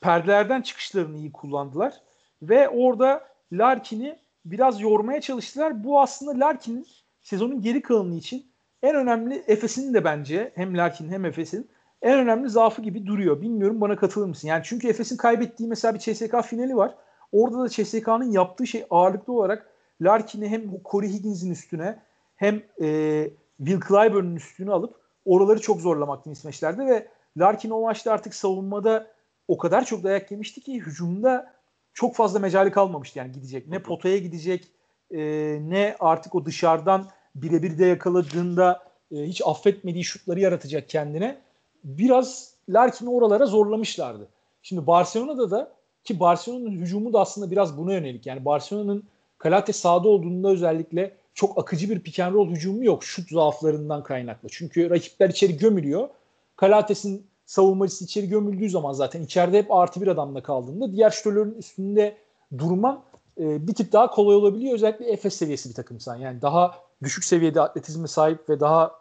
[0.00, 1.94] perdelerden çıkışlarını iyi kullandılar.
[2.42, 5.84] Ve orada Larkin'i biraz yormaya çalıştılar.
[5.84, 6.86] Bu aslında Larkin'in
[7.20, 8.46] sezonun geri kalanı için
[8.82, 11.70] en önemli Efes'in de bence hem Larkin'in hem Efes'in
[12.02, 13.42] en önemli zaafı gibi duruyor.
[13.42, 14.48] Bilmiyorum bana katılır mısın?
[14.48, 16.94] Yani çünkü Efes'in kaybettiği mesela bir CSK finali var.
[17.32, 19.70] Orada da CSK'nın yaptığı şey ağırlıklı olarak
[20.00, 21.98] Larkin'i hem Corey Higgins'in üstüne
[22.38, 28.34] hem e, Will Clyburn'un üstüne alıp oraları çok zorlamaktı mismeçlerde ve Larkin o maçta artık
[28.34, 29.06] savunmada
[29.48, 31.52] o kadar çok dayak yemişti ki hücumda
[31.94, 33.68] çok fazla mecali kalmamıştı yani gidecek.
[33.68, 34.68] Ne potaya gidecek
[35.10, 35.18] e,
[35.62, 41.38] ne artık o dışarıdan birebir de yakaladığında e, hiç affetmediği şutları yaratacak kendine
[41.84, 44.28] biraz Larkin'i oralara zorlamışlardı.
[44.62, 45.72] Şimdi Barcelona'da da
[46.04, 48.26] ki Barcelona'nın hücumu da aslında biraz buna yönelik.
[48.26, 49.04] Yani Barcelona'nın
[49.38, 54.48] Kalate sahada olduğunda özellikle çok akıcı bir pick and roll hücumu yok şut zaaflarından kaynaklı.
[54.52, 56.08] Çünkü rakipler içeri gömülüyor.
[56.56, 62.16] Kalates'in savunmacısı içeri gömüldüğü zaman zaten içeride hep artı bir adamla kaldığında diğer şutörlerin üstünde
[62.58, 63.04] durman
[63.40, 64.74] e, bir tık daha kolay olabiliyor.
[64.74, 66.16] Özellikle Efes seviyesi bir takımsan.
[66.16, 68.92] Yani daha düşük seviyede atletizme sahip ve daha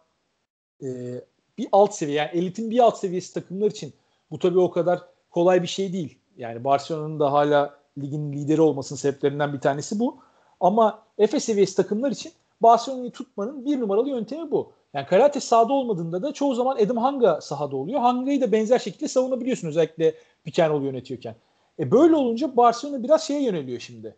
[0.84, 0.88] e,
[1.58, 3.94] bir alt seviye yani elitin bir alt seviyesi takımlar için
[4.32, 6.20] bu tabii o kadar kolay bir şey değil.
[6.38, 10.18] Yani Barcelona'nın da hala ligin lideri olmasının sebeplerinden bir tanesi bu.
[10.60, 14.72] Ama Efes seviyesi takımlar için Barcelona'yı tutmanın bir numaralı yöntemi bu.
[14.94, 18.00] Yani Karate sahada olmadığında da çoğu zaman Adam Hanga sahada oluyor.
[18.00, 20.16] Hanga'yı da benzer şekilde savunabiliyorsun özellikle
[20.60, 21.36] roll yönetiyorken.
[21.80, 24.16] E böyle olunca Barcelona biraz şeye yöneliyor şimdi.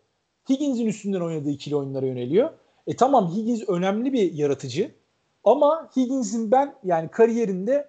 [0.48, 2.50] Higgins'in üstünden oynadığı ikili oyunlara yöneliyor.
[2.86, 4.90] E tamam Higgins önemli bir yaratıcı.
[5.44, 7.88] Ama Higgins'in ben yani kariyerinde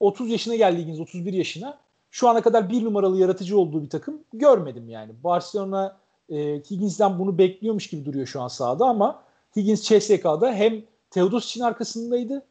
[0.00, 1.78] 30 yaşına geldi Higgins 31 yaşına.
[2.10, 5.12] Şu ana kadar bir numaralı yaratıcı olduğu bir takım görmedim yani.
[5.24, 5.96] Barcelona
[6.30, 9.22] e, Higgins'den bunu bekliyormuş gibi duruyor şu an sahada ama
[9.56, 12.42] Higgins CSK'da hem Teodosic'in arkasındaydı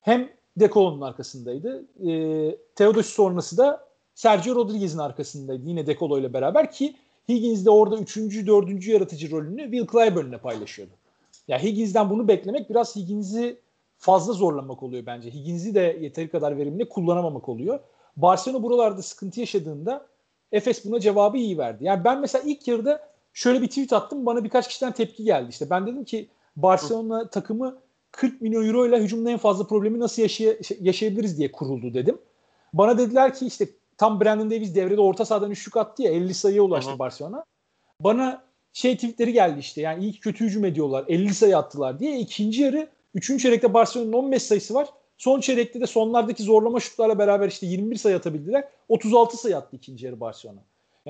[0.00, 1.84] hem Decolon'un arkasındaydı.
[2.06, 6.96] E, Teodosic sonrası da Sergio Rodriguez'in arkasındaydı yine Decolo ile beraber ki
[7.28, 8.16] Higgins de orada 3.
[8.16, 8.86] 4.
[8.86, 10.92] yaratıcı rolünü Will Clyburn'le paylaşıyordu.
[11.48, 13.58] Ya Higgins'den bunu beklemek biraz Higgins'i
[13.98, 15.30] fazla zorlamak oluyor bence.
[15.30, 17.80] Higgins'i de yeteri kadar verimli kullanamamak oluyor.
[18.16, 20.06] Barcelona buralarda sıkıntı yaşadığında
[20.52, 21.84] Efes buna cevabı iyi verdi.
[21.84, 24.26] Yani ben mesela ilk yarıda şöyle bir tweet attım.
[24.26, 25.46] Bana birkaç kişiden tepki geldi.
[25.50, 27.78] İşte ben dedim ki Barcelona takımı
[28.10, 32.18] 40 milyon euro ile hücumda en fazla problemi nasıl yaşay- yaşayabiliriz diye kuruldu dedim.
[32.72, 36.62] Bana dediler ki işte tam Brandon Davis devrede orta sahadan üçlük attı ya 50 sayıya
[36.62, 36.98] ulaştı Hı-hı.
[36.98, 37.44] Barcelona.
[38.00, 42.18] Bana şey tweetleri geldi işte yani iyi kötü hücum ediyorlar 50 sayı attılar diye.
[42.18, 43.42] ikinci yarı 3.
[43.42, 44.88] çeyrekte Barcelona'nın 15 sayısı var.
[45.18, 48.68] Son çeyrekte de sonlardaki zorlama şutlarla beraber işte 21 sayı atabildiler.
[48.88, 50.60] 36 sayı attı ikinci yarı Barcelona.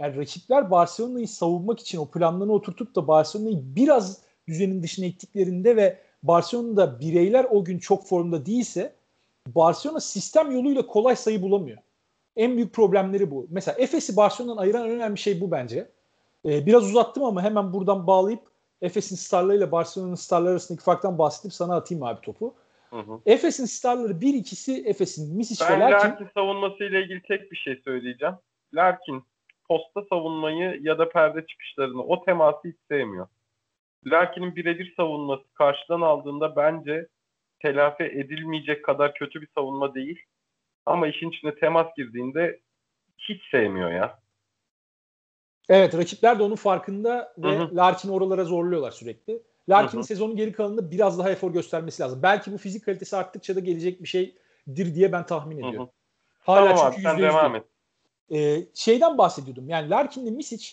[0.01, 5.99] Yani rakipler Barcelona'yı savunmak için o planlarını oturtup da Barcelona'yı biraz düzenin dışına ittiklerinde ve
[6.23, 8.95] Barcelona'da bireyler o gün çok formda değilse
[9.47, 11.79] Barcelona sistem yoluyla kolay sayı bulamıyor.
[12.37, 13.47] En büyük problemleri bu.
[13.51, 15.89] Mesela Efes'i Barcelona'dan ayıran önemli şey bu bence.
[16.45, 18.41] Ee, biraz uzattım ama hemen buradan bağlayıp
[18.83, 22.55] Efes'in starlarıyla Barcelona'nın starları arasındaki farktan bahsedip sana atayım abi topu.
[23.27, 25.81] Efes'in starları bir ikisi Efes'in Misic ve Larkin.
[25.81, 28.35] Ben Larkin savunmasıyla ilgili tek bir şey söyleyeceğim.
[28.75, 29.23] Larkin
[29.71, 33.27] posta savunmayı ya da perde çıkışlarını o teması hiç sevmiyor.
[34.07, 37.07] Larkin'in birebir savunması karşıdan aldığında bence
[37.63, 40.19] telafi edilmeyecek kadar kötü bir savunma değil.
[40.87, 42.61] Ama işin içine temas girdiğinde
[43.19, 44.19] hiç sevmiyor ya.
[45.69, 49.43] Evet rakipler de onun farkında ve Larkin'i oralara zorluyorlar sürekli.
[49.69, 52.21] Larkin'in sezonun geri kalanında biraz daha efor göstermesi lazım.
[52.23, 55.79] Belki bu fizik kalitesi arttıkça da gelecek bir şeydir diye ben tahmin ediyorum.
[55.79, 55.91] Hı hı.
[56.41, 57.70] Hala tamam çünkü abi, sen devam et.
[58.33, 59.69] Ee, şeyden bahsediyordum.
[59.69, 60.67] Yani Larkin'le Misic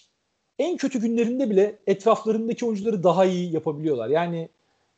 [0.60, 4.10] en kötü günlerinde bile etraflarındaki oyuncuları daha iyi yapabiliyorlar.
[4.10, 4.50] Yani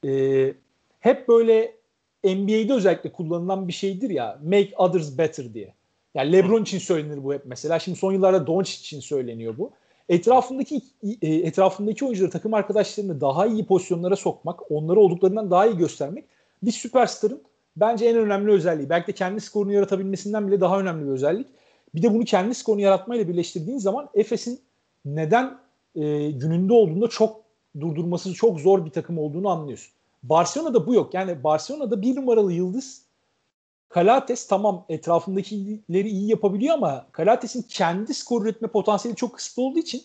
[0.06, 0.54] e,
[1.00, 1.76] hep böyle
[2.24, 5.74] NBA'de özellikle kullanılan bir şeydir ya make others better diye.
[6.16, 7.80] Yani LeBron için söylenir bu hep mesela.
[7.80, 9.72] Şimdi son yıllarda Doncic için söyleniyor bu
[10.10, 10.82] etrafındaki
[11.22, 16.26] e, etrafındaki oyuncuları takım arkadaşlarını daha iyi pozisyonlara sokmak, onları olduklarından daha iyi göstermek
[16.64, 17.42] bir süperstarın
[17.76, 18.90] bence en önemli özelliği.
[18.90, 21.48] Belki de kendi skorunu yaratabilmesinden bile daha önemli bir özellik.
[21.96, 24.60] Bir de bunu kendi skorunu yaratmayla birleştirdiğin zaman Efes'in
[25.06, 25.58] neden
[25.96, 27.42] e, gününde olduğunda çok
[27.80, 29.94] durdurması çok zor bir takım olduğunu anlıyorsun.
[30.24, 31.14] Barcelona'da bu yok.
[31.14, 33.10] Yani Barcelona'da bir numaralı yıldız
[33.90, 40.02] Kalates tamam etrafındakileri iyi yapabiliyor ama Kalates'in kendi skor üretme potansiyeli çok kısıtlı olduğu için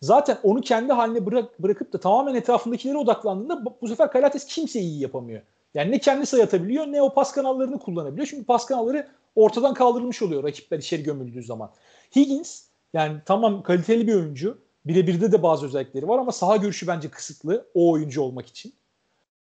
[0.00, 5.00] zaten onu kendi haline bırak, bırakıp da tamamen etrafındakilere odaklandığında bu sefer Kalates kimseyi iyi
[5.00, 5.42] yapamıyor.
[5.74, 8.26] Yani ne kendi sayı atabiliyor ne o pas kanallarını kullanabiliyor.
[8.26, 11.70] Çünkü pas kanalları ortadan kaldırılmış oluyor rakipler içeri gömüldüğü zaman.
[12.16, 14.58] Higgins yani tamam kaliteli bir oyuncu.
[14.84, 18.74] Birebirde de bazı özellikleri var ama saha görüşü bence kısıtlı o oyuncu olmak için.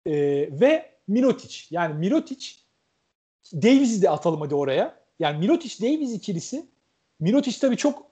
[0.06, 0.14] Ee,
[0.52, 1.66] ve Mirotic.
[1.70, 2.48] Yani Mirotic
[3.54, 5.00] Davis'i de atalım hadi oraya.
[5.20, 6.66] Yani Mirotic Davis ikilisi
[7.20, 8.06] Mirotic tabii çok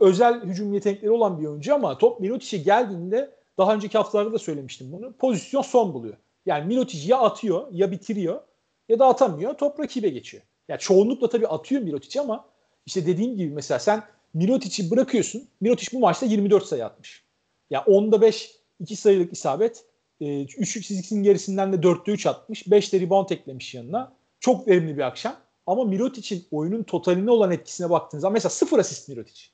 [0.00, 4.92] özel hücum yetenekleri olan bir oyuncu ama top Mirotic'e geldiğinde daha önceki haftalarda da söylemiştim
[4.92, 5.12] bunu.
[5.12, 6.16] Pozisyon son buluyor.
[6.46, 8.40] Yani Mirotic ya atıyor ya bitiriyor
[8.88, 9.54] ya da atamıyor.
[9.54, 10.42] Top rakibe geçiyor.
[10.68, 12.44] Yani çoğunlukla tabii atıyor Mirotic ama
[12.86, 14.02] işte dediğim gibi mesela sen
[14.34, 15.48] Mirotic'i bırakıyorsun.
[15.60, 17.24] Mirotic bu maçta 24 sayı atmış.
[17.70, 19.84] Ya yani 10'da 5 2 sayılık isabet.
[20.20, 22.70] E, üçlük çizgisinin gerisinden de 4'te 3 atmış.
[22.70, 24.12] 5 de rebound eklemiş yanına.
[24.40, 25.36] Çok verimli bir akşam.
[25.66, 29.46] Ama Mirotic'in oyunun totaline olan etkisine baktığınız zaman mesela sıfır asist Mirotic.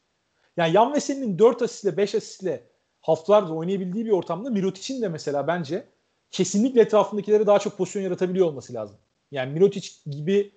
[0.57, 2.64] Yani Yan Veseli'nin 4 asistle 5 asistle
[3.01, 5.85] haftalardır oynayabildiği bir ortamda Mirotic'in de mesela bence
[6.31, 8.96] kesinlikle etrafındakilere daha çok pozisyon yaratabiliyor olması lazım.
[9.31, 10.53] Yani Mirotic gibi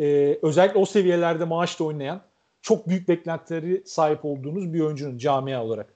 [0.00, 2.20] e, özellikle o seviyelerde maaşla oynayan
[2.62, 5.86] çok büyük beklentileri sahip olduğunuz bir oyuncunun camia olarak.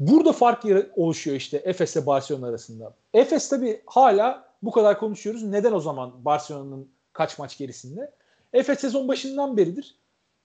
[0.00, 0.64] Burada fark
[0.96, 2.94] oluşuyor işte Efes'le Barcelona arasında.
[3.14, 5.42] Efes tabii hala bu kadar konuşuyoruz.
[5.42, 8.12] Neden o zaman Barcelona'nın kaç maç gerisinde?
[8.52, 9.98] Efes sezon başından beridir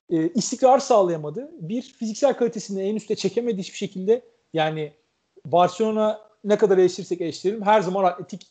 [0.09, 1.51] e, istikrar sağlayamadı.
[1.59, 4.21] Bir fiziksel kalitesini en üste çekemedi hiçbir şekilde.
[4.53, 4.93] Yani
[5.45, 8.47] Barcelona ne kadar eleştirirsek eleştirelim her zaman atletik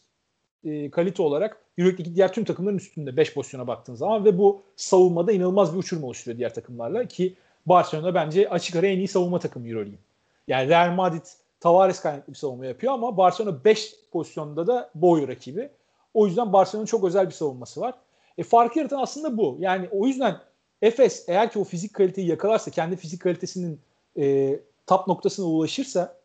[0.64, 5.32] e, kalite olarak Euroleague'deki diğer tüm takımların üstünde 5 pozisyona baktığın zaman ve bu savunmada
[5.32, 7.34] inanılmaz bir uçurum oluşturuyor diğer takımlarla ki
[7.66, 10.00] Barcelona bence açık ara en iyi savunma takımı Euroleague'in.
[10.48, 11.26] Yani Real Madrid
[11.60, 15.70] Tavares kaynaklı bir savunma yapıyor ama Barcelona 5 pozisyonda da boy rakibi.
[16.14, 17.94] O yüzden Barcelona'nın çok özel bir savunması var.
[18.38, 19.56] E, farkı yaratan aslında bu.
[19.60, 20.36] Yani o yüzden
[20.82, 23.80] Efes eğer ki o fizik kaliteyi yakalarsa, kendi fizik kalitesinin
[24.18, 26.16] e, top noktasına ulaşırsa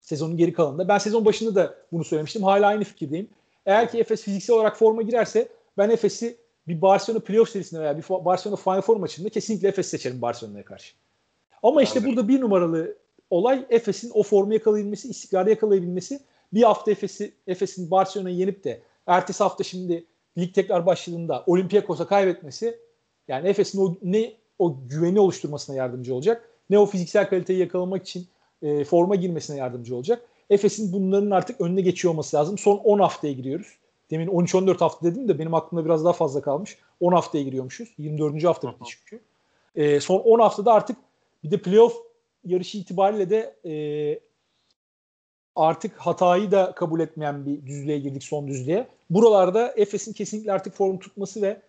[0.00, 0.88] sezonun geri kalanında.
[0.88, 2.42] Ben sezon başında da bunu söylemiştim.
[2.42, 3.28] Hala aynı fikirdeyim.
[3.66, 5.48] Eğer ki Efes fiziksel olarak forma girerse
[5.78, 6.36] ben Efes'i
[6.68, 10.94] bir Barcelona playoff serisinde veya bir Barcelona Final Four maçında kesinlikle Efes seçerim Barcelona'ya karşı.
[11.62, 12.96] Ama işte burada bir numaralı
[13.30, 16.20] olay Efes'in o formu yakalayabilmesi, istikrarı yakalayabilmesi.
[16.52, 20.04] Bir hafta Efes'i Efes'in Barcelona'yı yenip de ertesi hafta şimdi
[20.38, 22.78] lig tekrar başladığında Olympiakos'a kaybetmesi
[23.28, 28.26] yani Efes'in o ne o güveni oluşturmasına yardımcı olacak ne o fiziksel kaliteyi yakalamak için
[28.62, 30.28] e, forma girmesine yardımcı olacak.
[30.50, 32.58] Efes'in bunların artık önüne geçiyor olması lazım.
[32.58, 33.78] Son 10 haftaya giriyoruz.
[34.10, 36.78] Demin 13-14 hafta dedim de benim aklımda biraz daha fazla kalmış.
[37.00, 37.88] 10 haftaya giriyormuşuz.
[37.98, 38.44] 24.
[38.44, 39.20] hafta bitti çünkü.
[39.74, 40.96] E, son 10 haftada artık
[41.44, 41.96] bir de playoff
[42.44, 43.74] yarışı itibariyle de e,
[45.56, 48.86] artık hatayı da kabul etmeyen bir düzlüğe girdik son düzlüğe.
[49.10, 51.60] Buralarda Efes'in kesinlikle artık form tutması ve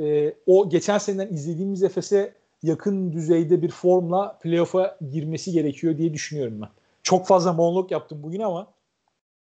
[0.00, 6.60] e, o geçen seneden izlediğimiz Efes'e yakın düzeyde bir formla playoff'a girmesi gerekiyor diye düşünüyorum
[6.60, 6.68] ben.
[7.02, 8.74] Çok fazla monolog yaptım bugün ama.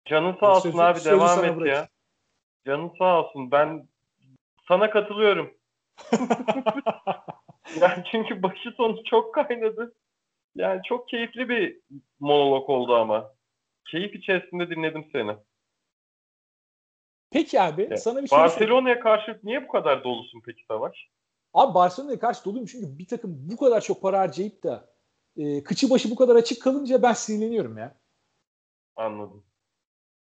[0.06, 1.66] Canın sağ olsun sözü, abi sözü devam et bırakayım.
[1.66, 1.88] ya.
[2.66, 3.52] Canın sağ olsun.
[3.52, 3.88] Ben
[4.68, 5.58] sana katılıyorum.
[7.82, 9.96] yani çünkü başı sonu çok kaynadı.
[10.56, 11.80] Yani çok keyifli bir
[12.20, 13.34] monolog oldu ama.
[13.92, 15.36] Keyif içerisinde dinledim seni.
[17.32, 18.04] Peki abi evet.
[18.04, 21.10] sana bir şey Barcelona'ya karşı niye bu kadar dolusun peki Savaş?
[21.54, 24.90] Abi Barcelona'ya karşı doluyum çünkü bir takım bu kadar çok para harcayıp da
[25.40, 27.96] e, kıçı başı bu kadar açık kalınca ben sinirleniyorum ya.
[28.96, 29.44] Anladım.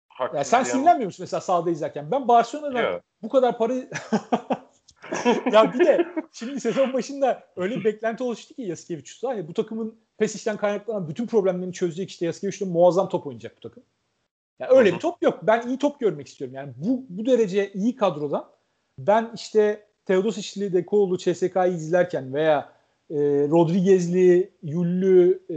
[0.09, 2.11] Haksız yani sen sinirlenmiyor musun mesela sahada izlerken?
[2.11, 3.75] Ben Barcelona'dan bu kadar para
[5.53, 9.29] ya bir de şimdi sezon başında öyle bir beklenti oluştu ki Yasikevicius'ta.
[9.29, 13.83] Hani bu takımın Pesic'ten kaynaklanan bütün problemlerini çözecek işte Yasikevicius'ta muazzam top oynayacak bu takım.
[14.59, 15.39] Yani öyle bir top yok.
[15.43, 16.55] Ben iyi top görmek istiyorum.
[16.55, 18.51] Yani bu bu derece iyi kadrodan
[18.99, 22.73] ben işte Teodosic'li, Dekoğlu, CSK'yı izlerken veya
[23.11, 23.17] e,
[23.51, 25.57] Rodriguez'li, Yullü, e,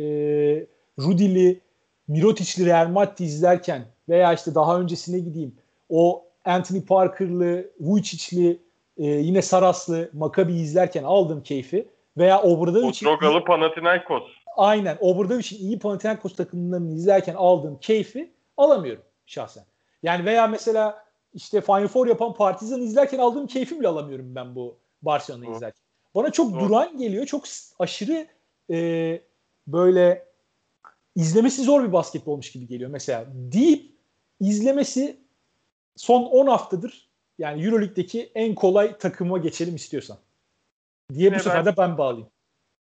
[1.00, 1.62] Rudili,
[2.08, 5.56] Mirotic'li Real Madrid izlerken veya işte daha öncesine gideyim
[5.90, 8.60] o Anthony Parker'lı, Vujicic'li,
[8.98, 11.88] e, yine Saraslı Maccabi izlerken aldığım keyfi
[12.18, 14.24] veya Obradovic'in Otrogalı Panathinaikos.
[14.58, 14.98] Aynen.
[15.00, 19.64] Obradovic'in iyi Panathinaikos takımlarını izlerken aldığım keyfi alamıyorum şahsen.
[20.04, 24.78] Yani veya mesela işte Final Four yapan Partizan izlerken aldığım keyfi bile alamıyorum ben bu
[25.02, 25.83] Barcelona'yı izlerken.
[26.16, 26.60] Bana çok Hı.
[26.60, 27.26] duran geliyor.
[27.26, 27.44] Çok
[27.80, 28.28] aşırı
[28.72, 29.22] e,
[29.68, 30.26] böyle
[31.16, 32.90] izlemesi zor bir basketbolmuş gibi geliyor.
[32.90, 33.92] Mesela deyip
[34.40, 35.18] izlemesi
[35.96, 40.18] son 10 haftadır yani Euroleague'deki en kolay takıma geçelim istiyorsan.
[41.14, 42.30] Diye yine bu sefer de ben bağlayayım.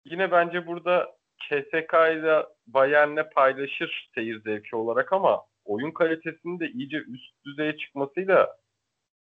[0.05, 6.96] Yine bence burada KSK ile Bayern'le paylaşır seyir zevki olarak ama oyun kalitesinin de iyice
[6.96, 8.57] üst düzeye çıkmasıyla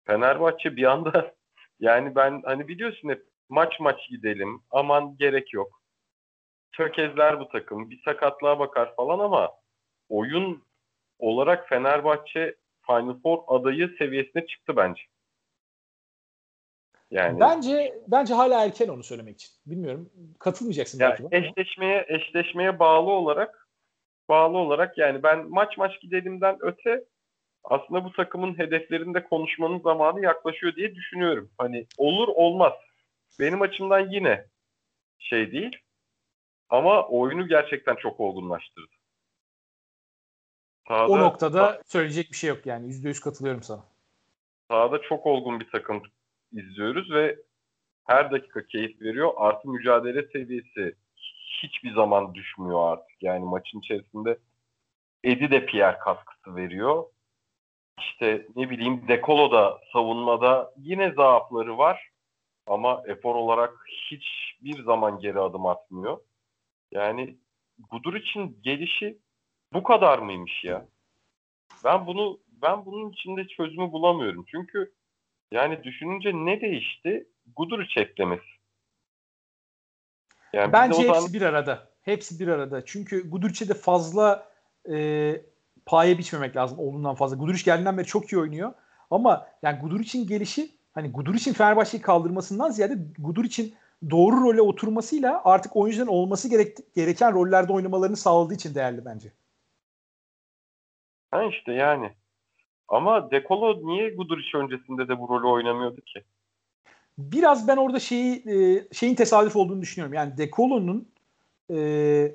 [0.06, 1.36] Fenerbahçe bir anda
[1.80, 5.82] yani ben hani biliyorsun hep maç maç gidelim aman gerek yok.
[6.72, 9.52] Tökezler bu takım bir sakatlığa bakar falan ama
[10.10, 10.64] oyun
[11.20, 15.02] olarak Fenerbahçe Final Four adayı seviyesine çıktı bence.
[17.12, 19.52] Yani bence bence hala erken onu söylemek için.
[19.66, 20.10] Bilmiyorum.
[20.40, 21.36] Katılmayacaksın yani belki.
[21.36, 23.70] Eşleşmeye eşleşmeye bağlı olarak
[24.30, 27.04] bağlı olarak yani ben maç maç gidelimden öte
[27.64, 31.52] aslında bu takımın hedeflerinde konuşmanın zamanı yaklaşıyor diye düşünüyorum.
[31.58, 32.74] Hani olur olmaz.
[33.39, 34.45] Benim açımdan yine
[35.19, 35.78] şey değil.
[36.69, 38.91] Ama oyunu gerçekten çok olgunlaştırdı.
[40.88, 42.88] Sahada, o noktada söyleyecek bir şey yok yani.
[42.88, 43.84] %100 katılıyorum sana.
[44.67, 46.04] Sahada çok olgun bir takım
[46.52, 47.39] izliyoruz ve
[48.08, 49.34] her dakika keyif veriyor.
[49.38, 50.95] Artı mücadele seviyesi
[51.63, 53.23] hiçbir zaman düşmüyor artık.
[53.23, 54.38] Yani maçın içerisinde
[55.23, 57.06] Edi de Pierre katkısı veriyor.
[57.99, 62.09] İşte ne bileyim Dekolo da savunmada yine zaafları var.
[62.69, 66.19] Ama efor olarak hiçbir zaman geri adım atmıyor.
[66.91, 67.38] Yani
[67.91, 69.19] Gudur için gelişi
[69.73, 70.86] bu kadar mıymış ya?
[71.84, 74.45] Ben bunu ben bunun içinde çözümü bulamıyorum.
[74.51, 74.93] Çünkü
[75.51, 77.27] yani düşününce ne değişti?
[77.55, 78.43] Guduric eklemesi.
[80.53, 81.34] Yani Bence hepsi zaman...
[81.34, 81.89] bir arada.
[82.01, 82.86] Hepsi bir arada.
[82.86, 84.51] Çünkü Guduric'e de fazla
[84.91, 85.36] e,
[85.86, 87.38] paye biçmemek lazım olduğundan fazla.
[87.38, 88.73] Guduric geldiğinden beri çok iyi oynuyor.
[89.12, 93.74] Ama yani Guduric'in gelişi hani Guduric'in Fenerbahçe'yi kaldırmasından ziyade Guduric'in
[94.10, 99.32] doğru role oturmasıyla artık oyuncuların olması gerek, gereken rollerde oynamalarını sağladığı için değerli bence.
[101.32, 102.12] Ha işte yani.
[102.88, 106.24] Ama Dekolo niye Guduric öncesinde de bu rolü oynamıyordu ki?
[107.18, 110.14] Biraz ben orada şeyi e, şeyin tesadüf olduğunu düşünüyorum.
[110.14, 111.12] Yani Dekolo'nun
[111.72, 112.32] e,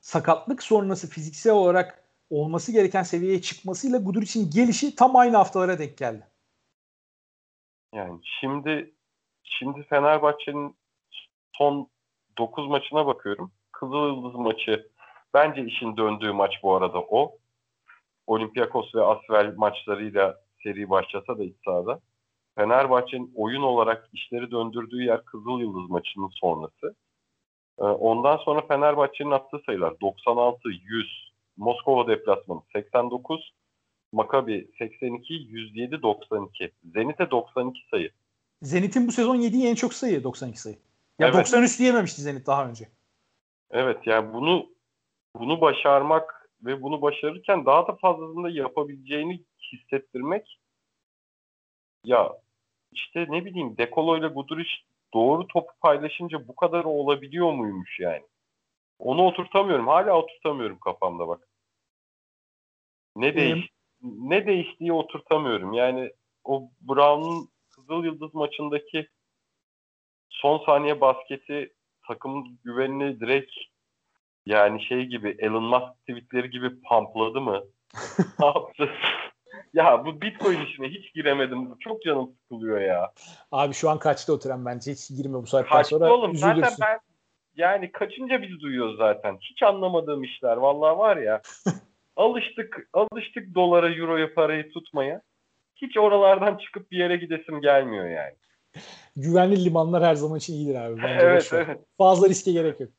[0.00, 6.31] sakatlık sonrası fiziksel olarak olması gereken seviyeye çıkmasıyla Guduric'in gelişi tam aynı haftalara denk geldi.
[7.94, 8.94] Yani şimdi
[9.44, 10.76] şimdi Fenerbahçe'nin
[11.52, 11.88] son
[12.38, 13.52] 9 maçına bakıyorum.
[13.72, 14.90] Kızılyıldız maçı
[15.34, 17.38] bence işin döndüğü maç bu arada o.
[18.26, 21.56] Olympiakos ve Asvel maçlarıyla seri başlasa da iç.
[22.58, 26.94] Fenerbahçe'nin oyun olarak işleri döndürdüğü yer Kızılyıldız maçının sonrası.
[27.78, 33.52] Ee, ondan sonra Fenerbahçe'nin attığı sayılar 96, 100, Moskova deplasmanı 89,
[34.12, 36.72] Makabi 82, 107, 92.
[36.94, 38.10] Zenit'e 92 sayı.
[38.62, 40.76] Zenit'in bu sezon yediği en çok sayı 92 sayı.
[41.18, 41.34] Ya evet.
[41.34, 42.88] 93 diyememişti Zenit daha önce.
[43.70, 44.66] Evet yani bunu
[45.36, 49.40] bunu başarmak ve bunu başarırken daha da fazlasını da yapabileceğini
[49.72, 50.58] hissettirmek
[52.04, 52.32] ya
[52.92, 54.70] işte ne bileyim Dekolo ile Guduric
[55.14, 58.22] doğru topu paylaşınca bu kadar olabiliyor muymuş yani?
[58.98, 59.88] Onu oturtamıyorum.
[59.88, 61.48] Hala oturtamıyorum kafamda bak.
[63.16, 63.68] Ne değiş
[64.02, 65.72] ne değiştiği oturtamıyorum.
[65.72, 66.12] Yani
[66.44, 69.08] o Brown'un Kızıl Yıldız maçındaki
[70.30, 71.72] son saniye basketi
[72.06, 73.52] takım güvenini direkt
[74.46, 77.62] yani şey gibi Elon Musk tweetleri gibi pampladı mı?
[78.40, 78.90] ne yaptı?
[79.74, 81.78] ya bu Bitcoin işine hiç giremedim.
[81.78, 83.12] Çok canım sıkılıyor ya.
[83.52, 86.32] Abi şu an kaçta oturan bence hiç girme bu saatten kaçta sonra oğlum.
[86.32, 86.60] üzülürsün.
[86.60, 87.00] Zaten ben
[87.54, 89.38] yani kaçınca biz duyuyoruz zaten.
[89.40, 90.56] Hiç anlamadığım işler.
[90.56, 91.42] Vallahi var ya.
[92.16, 95.22] alıştık alıştık dolara, euroya parayı tutmaya.
[95.76, 98.34] Hiç oralardan çıkıp bir yere gidesim gelmiyor yani.
[99.16, 101.02] Güvenli limanlar her zaman için iyidir abi.
[101.02, 101.80] Bence evet, evet.
[101.98, 102.90] Fazla riske gerek yok.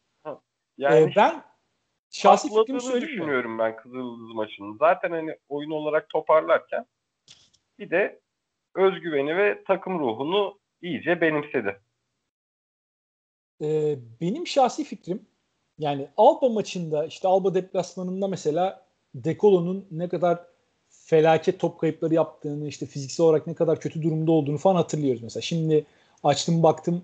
[0.77, 1.43] Yani ee, ben
[2.09, 3.59] şahsi fikrimi söyleyeyim düşünüyorum mi?
[3.59, 4.77] ben Kızıldız maçının.
[4.77, 6.85] Zaten hani oyun olarak toparlarken
[7.79, 8.21] bir de
[8.75, 11.79] özgüveni ve takım ruhunu iyice benimsedi.
[13.61, 15.27] Ee, benim şahsi fikrim
[15.77, 18.82] yani Alba maçında işte Alba deplasmanında mesela
[19.15, 20.39] Dekolo'nun ne kadar
[20.89, 25.41] felaket top kayıpları yaptığını işte fiziksel olarak ne kadar kötü durumda olduğunu falan hatırlıyoruz mesela.
[25.41, 25.85] Şimdi
[26.23, 27.03] açtım baktım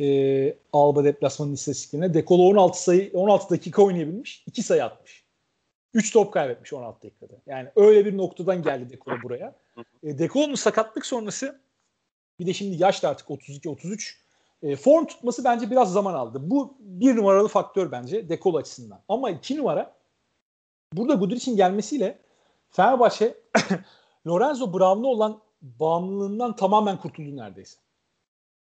[0.00, 2.14] e, Alba deplasmanın istatistiklerine.
[2.14, 4.44] Dekolo 16 sayı 16 dakika oynayabilmiş.
[4.46, 5.24] 2 sayı atmış.
[5.94, 7.34] 3 top kaybetmiş 16 dakikada.
[7.46, 9.54] Yani öyle bir noktadan geldi Dekolo buraya.
[10.02, 11.60] E, Dekolo'nun sakatlık sonrası
[12.40, 14.14] bir de şimdi yaşlı artık 32-33
[14.62, 16.38] e, form tutması bence biraz zaman aldı.
[16.42, 19.00] Bu bir numaralı faktör bence Dekolo açısından.
[19.08, 19.94] Ama iki numara
[20.96, 22.18] burada Guduric'in gelmesiyle
[22.70, 23.34] Fenerbahçe
[24.26, 27.76] Lorenzo Brown'lu olan bağımlılığından tamamen kurtuldu neredeyse.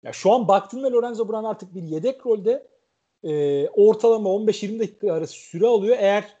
[0.02, 2.68] Ya şu an baktığında Lorenzo Brown artık bir yedek rolde
[3.22, 5.96] e, ortalama 15-20 dakika arası süre alıyor.
[6.00, 6.36] Eğer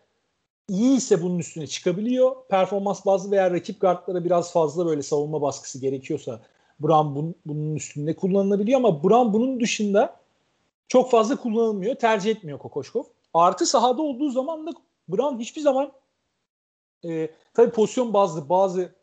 [0.68, 2.36] iyi ise bunun üstüne çıkabiliyor.
[2.48, 6.40] Performans bazlı veya rakip guardlara biraz fazla böyle savunma baskısı gerekiyorsa
[6.80, 10.16] Brown bun, bunun üstünde kullanılabiliyor ama Brown bunun dışında
[10.88, 11.94] çok fazla kullanılmıyor.
[11.94, 13.04] Tercih etmiyor Kokoşkov.
[13.34, 14.70] Artı sahada olduğu zaman da
[15.12, 15.92] Brown hiçbir zaman
[17.04, 18.94] e, tabii pozisyon bazlı bazı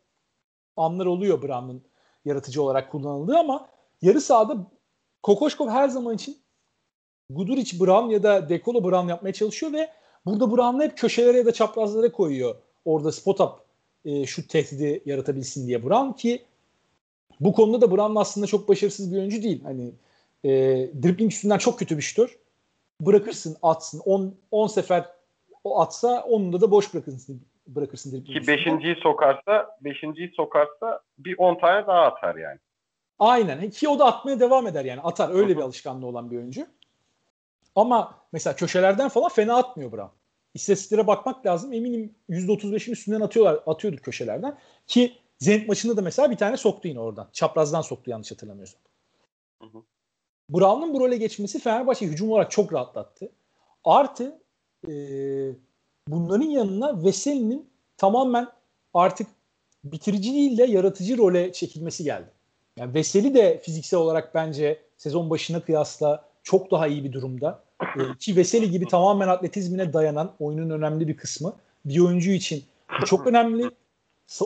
[0.76, 1.82] anlar oluyor Brown'un
[2.24, 3.68] yaratıcı olarak kullanıldığı ama
[4.02, 4.56] yarı sahada
[5.22, 6.38] Kokoşkov her zaman için
[7.30, 9.90] Guduric Brown ya da Dekolo Brown yapmaya çalışıyor ve
[10.26, 12.56] burada Brown'u hep köşelere ya da çaprazlara koyuyor.
[12.84, 13.52] Orada spot up
[14.04, 16.42] e, şu tehdidi yaratabilsin diye Brown ki
[17.40, 19.62] bu konuda da Brown aslında çok başarısız bir oyuncu değil.
[19.62, 19.92] Hani
[20.44, 20.50] e,
[21.02, 22.38] dribbling üstünden çok kötü bir şutör.
[23.00, 24.02] Bırakırsın atsın.
[24.50, 25.17] 10 sefer
[25.64, 28.40] o atsa onunda da boş bırakırsın bırakırsın dribbling.
[28.40, 32.58] Ki beşinciyi sokarsa beşinciyi sokarsa bir 10 tane daha atar yani.
[33.18, 33.70] Aynen.
[33.70, 35.00] Ki o da atmaya devam eder yani.
[35.00, 35.30] Atar.
[35.34, 36.66] Öyle bir alışkanlığı olan bir oyuncu.
[37.74, 40.12] Ama mesela köşelerden falan fena atmıyor Brown.
[40.54, 41.72] İstatistiklere bakmak lazım.
[41.72, 44.58] Eminim %35'in üstünden atıyorlar, atıyordur köşelerden.
[44.86, 47.28] Ki Zenit maçında da mesela bir tane soktu yine oradan.
[47.32, 48.80] Çaprazdan soktu yanlış hatırlamıyorsam.
[50.50, 53.32] Brown'un bu role geçmesi Fenerbahçe hücum olarak çok rahatlattı.
[53.84, 54.40] Artı
[54.88, 54.92] e,
[56.08, 58.48] bunların yanına Veseli'nin tamamen
[58.94, 59.26] artık
[59.84, 62.30] bitirici değil de yaratıcı role çekilmesi geldi.
[62.76, 67.62] Yani Veseli de fiziksel olarak bence sezon başına kıyasla çok daha iyi bir durumda.
[67.82, 71.52] E, ki Veseli gibi tamamen atletizmine dayanan oyunun önemli bir kısmı.
[71.84, 72.64] Bir oyuncu için
[73.06, 73.70] çok önemli.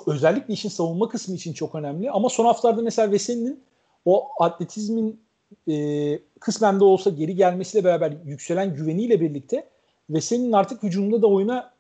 [0.07, 2.11] Özellikle işin savunma kısmı için çok önemli.
[2.11, 3.63] Ama son haftalarda mesela Veseli'nin
[4.05, 5.21] o atletizmin
[5.69, 9.69] e, kısmen de olsa geri gelmesiyle beraber yükselen güveniyle birlikte
[10.13, 11.73] Veseli'nin artık hücumda da oyuna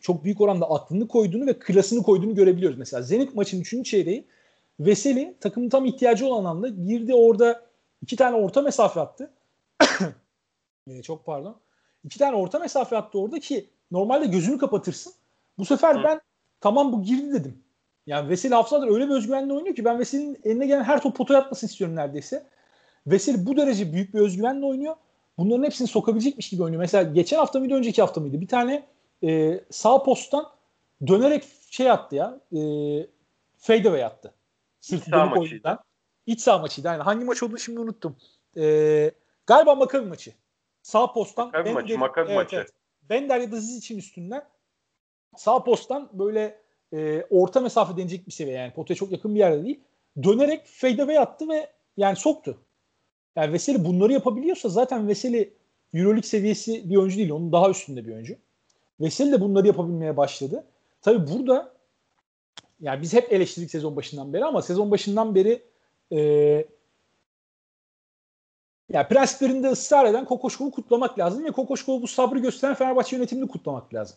[0.00, 2.78] çok büyük oranda aklını koyduğunu ve klasını koyduğunu görebiliyoruz.
[2.78, 3.86] Mesela Zenit maçın 3.
[3.86, 4.26] çeyreği
[4.80, 7.62] Veseli takımın tam ihtiyacı olan anda girdi orada
[8.02, 9.30] iki tane orta mesafe attı.
[10.88, 11.56] ee, çok pardon.
[12.04, 15.12] İki tane orta mesafe attı orada ki normalde gözünü kapatırsın.
[15.58, 16.04] Bu sefer Hı.
[16.04, 16.20] ben
[16.60, 17.58] tamam bu girdi dedim.
[18.06, 21.40] Yani Veseli haftalardır öyle bir özgüvenle oynuyor ki ben Veseli'nin eline gelen her top potaya
[21.40, 22.46] atmasını istiyorum neredeyse.
[23.06, 24.96] Veseli bu derece büyük bir özgüvenle oynuyor.
[25.38, 26.80] Bunların hepsini sokabilecekmiş gibi oynuyor.
[26.80, 28.40] Mesela geçen hafta mıydı önceki hafta mıydı?
[28.40, 28.86] Bir tane
[29.24, 30.48] e, sağ posttan
[31.06, 32.40] dönerek şey attı ya.
[32.52, 32.60] E,
[33.56, 34.34] fade away attı.
[34.80, 35.78] Sırf İç sağ maçıydı.
[36.26, 36.88] İç sağ maçıydı.
[36.88, 38.16] Yani hangi maç olduğunu şimdi unuttum.
[38.56, 39.10] E,
[39.46, 40.32] galiba Makabi maçı.
[40.82, 41.46] Sağ posttan.
[41.46, 41.98] Makabi Bender, maçı.
[41.98, 42.56] Makabi evet, maçı.
[42.56, 42.70] Evet.
[43.10, 44.44] Bender ya da Ziz için üstünden
[45.36, 46.62] sağ posttan böyle
[46.92, 49.80] e, orta mesafe denecek bir seviye yani potaya çok yakın bir yerde değil.
[50.22, 52.58] Dönerek fade away attı ve yani soktu.
[53.36, 55.54] Yani Veseli bunları yapabiliyorsa zaten Veseli
[55.94, 57.30] Euroleague seviyesi bir oyuncu değil.
[57.30, 58.36] Onun daha üstünde bir oyuncu.
[59.00, 60.64] Veseli de bunları yapabilmeye başladı.
[61.02, 61.72] Tabi burada
[62.80, 65.62] yani biz hep eleştirdik sezon başından beri ama sezon başından beri
[66.12, 66.18] e,
[68.92, 73.94] yani prensiplerinde ısrar eden Kokoşkov'u kutlamak lazım ve Kokoşkov'u bu sabrı gösteren Fenerbahçe yönetimini kutlamak
[73.94, 74.16] lazım.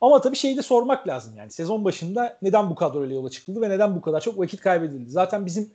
[0.00, 3.70] Ama tabii şeyi de sormak lazım yani sezon başında neden bu kadroyla yola çıkıldı ve
[3.70, 5.10] neden bu kadar çok vakit kaybedildi?
[5.10, 5.70] Zaten bizim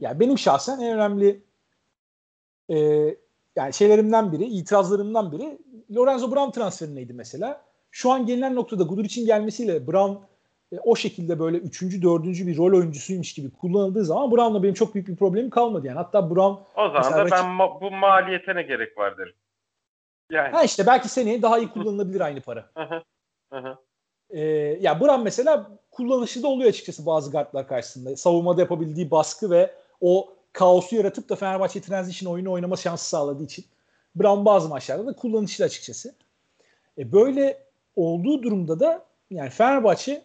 [0.00, 1.42] yani benim şahsen en önemli
[2.72, 2.76] e,
[3.56, 5.58] yani şeylerimden biri, itirazlarımdan biri
[5.94, 7.60] Lorenzo Brown transferineydi mesela.
[7.90, 10.12] Şu an gelinen noktada Guduric'in gelmesiyle Brown
[10.72, 14.94] e, o şekilde böyle üçüncü, dördüncü bir rol oyuncusuymuş gibi kullanıldığı zaman Brown'la benim çok
[14.94, 15.96] büyük bir problemim kalmadı yani.
[15.96, 19.34] Hatta Brown o zaman da ben ma- bu maliyete ne gerek var derim.
[20.30, 20.52] Yani.
[20.52, 22.70] Ha işte belki seneye daha iyi kullanılabilir aynı para.
[24.30, 24.40] Ee,
[24.80, 28.16] ya Brown mesela kullanışı da oluyor açıkçası bazı guardlar karşısında.
[28.16, 33.64] Savunmada yapabildiği baskı ve o kaosu yaratıp da Fenerbahçe transition oyunu oynama şansı sağladığı için
[34.16, 36.14] Brown bazı maçlarda da kullanışlı açıkçası.
[36.98, 37.58] E böyle
[37.96, 40.22] olduğu durumda da yani Fenerbahçe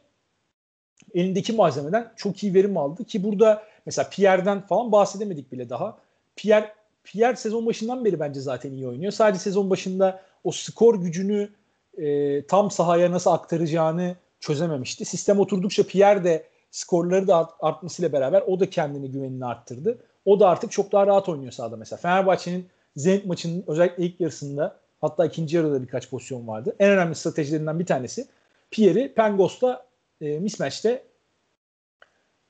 [1.14, 5.98] elindeki malzemeden çok iyi verim aldı ki burada mesela Pierre'den falan bahsedemedik bile daha.
[6.36, 6.74] Pierre
[7.04, 9.12] Pierre sezon başından beri bence zaten iyi oynuyor.
[9.12, 11.50] Sadece sezon başında o skor gücünü
[11.98, 15.06] e, tam sahaya nasıl aktaracağını çözememişti.
[15.06, 19.98] Sistem oturdukça Pierre de skorları da artmasıyla beraber o da kendini güvenini arttırdı.
[20.28, 22.00] O da artık çok daha rahat oynuyor sahada mesela.
[22.00, 26.76] Fenerbahçe'nin Zenit maçının özellikle ilk yarısında hatta ikinci yarıda birkaç pozisyon vardı.
[26.80, 28.28] En önemli stratejilerinden bir tanesi
[28.72, 29.88] Pierre'i Pengos'ta
[30.22, 31.04] e, mismatch'te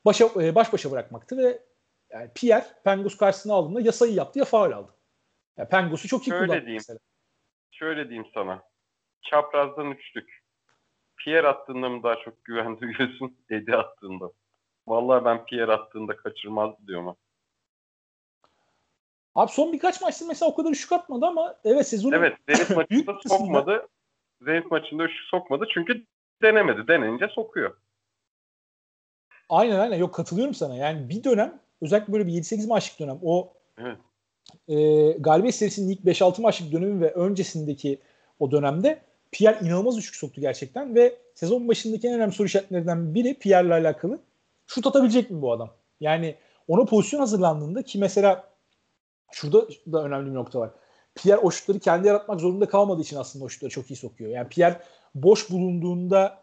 [0.04, 1.62] başa, e, baş başa bırakmaktı ve
[2.10, 4.94] yani Pierre Pengos karşısına aldığında ya sayı yaptı ya faul aldı.
[5.56, 6.98] Yani Pengos'u çok iyi şöyle kullandı diyeyim, mesela.
[7.70, 8.62] Şöyle diyeyim sana.
[9.22, 10.42] Çaprazdan üçlük.
[11.16, 13.36] Pierre attığında mı daha çok güven duyuyorsun?
[13.50, 14.30] Edi attığında.
[14.86, 17.16] Vallahi ben Pierre attığında kaçırmaz diyorum.
[19.38, 23.18] Abi son birkaç maçta mesela o kadar üçlük atmadı ama evet sezonu Evet Zenit maçında
[23.28, 23.88] sokmadı.
[24.42, 26.04] Zenit maçında üçlük sokmadı çünkü
[26.42, 26.88] denemedi.
[26.88, 27.76] Denenince sokuyor.
[29.48, 29.96] Aynen aynen.
[29.96, 30.76] Yok katılıyorum sana.
[30.76, 33.96] Yani bir dönem özellikle böyle bir 7-8 maçlık dönem o evet.
[34.68, 37.98] e, galibiyet serisinin ilk 5-6 maçlık dönemi ve öncesindeki
[38.38, 43.34] o dönemde Pierre inanılmaz üçlük soktu gerçekten ve sezon başındaki en önemli soru işaretlerinden biri
[43.34, 44.18] Pierre'le alakalı.
[44.66, 45.70] Şut atabilecek mi bu adam?
[46.00, 46.34] Yani
[46.68, 48.47] ona pozisyon hazırlandığında ki mesela
[49.32, 50.70] şurada da önemli bir nokta var.
[51.14, 54.30] Pierre o şutları kendi yaratmak zorunda kalmadığı için aslında o şutları çok iyi sokuyor.
[54.30, 54.80] Yani Pierre
[55.14, 56.42] boş bulunduğunda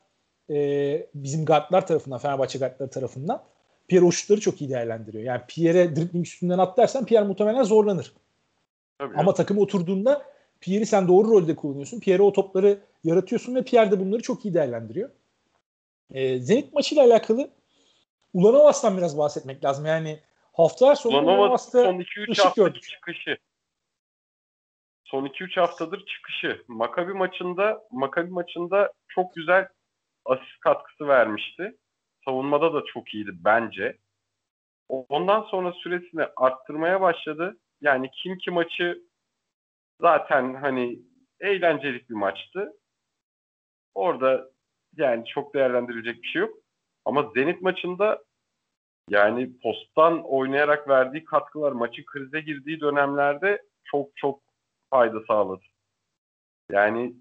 [0.49, 3.43] e, bizim guardlar tarafından, Fenerbahçe guardları tarafından
[3.87, 5.23] Pierre o şutları çok iyi değerlendiriyor.
[5.23, 8.13] Yani Pierre'e dribbling üstünden at dersen Pierre muhtemelen zorlanır.
[8.97, 9.35] Tabii Ama ya.
[9.35, 10.25] takım oturduğunda
[10.59, 11.99] Pierre'i sen doğru rolde kullanıyorsun.
[11.99, 15.09] Pierre'e o topları yaratıyorsun ve Pierre de bunları çok iyi değerlendiriyor.
[16.13, 17.49] E, Zenit maçıyla alakalı
[18.33, 19.85] Ulanovas'tan biraz bahsetmek lazım.
[19.85, 20.19] Yani
[20.57, 23.37] haftalar sonu Ulanovas'ta son 2-3 haftaki çıkışı.
[25.03, 26.63] Son 2-3 haftadır çıkışı.
[26.67, 29.67] Makabi maçında Makabi maçında çok güzel
[30.25, 31.77] asist katkısı vermişti.
[32.25, 33.97] Savunmada da çok iyiydi bence.
[34.89, 37.57] Ondan sonra süresini arttırmaya başladı.
[37.81, 39.01] Yani kim ki maçı
[40.01, 40.99] zaten hani
[41.39, 42.73] eğlenceli bir maçtı.
[43.93, 44.49] Orada
[44.95, 46.57] yani çok değerlendirilecek bir şey yok.
[47.05, 48.23] Ama Zenit maçında
[49.09, 54.39] yani posttan oynayarak verdiği katkılar maçı krize girdiği dönemlerde çok çok
[54.89, 55.63] fayda sağladı.
[56.71, 57.13] Yani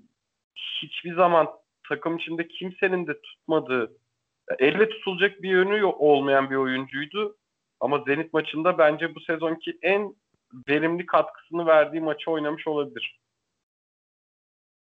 [0.82, 1.48] hiçbir zaman
[1.88, 3.96] takım içinde kimsenin de tutmadığı,
[4.58, 7.36] elle tutulacak bir yönü olmayan bir oyuncuydu.
[7.80, 10.14] Ama Zenit maçında bence bu sezonki en
[10.68, 13.20] verimli katkısını verdiği maçı oynamış olabilir.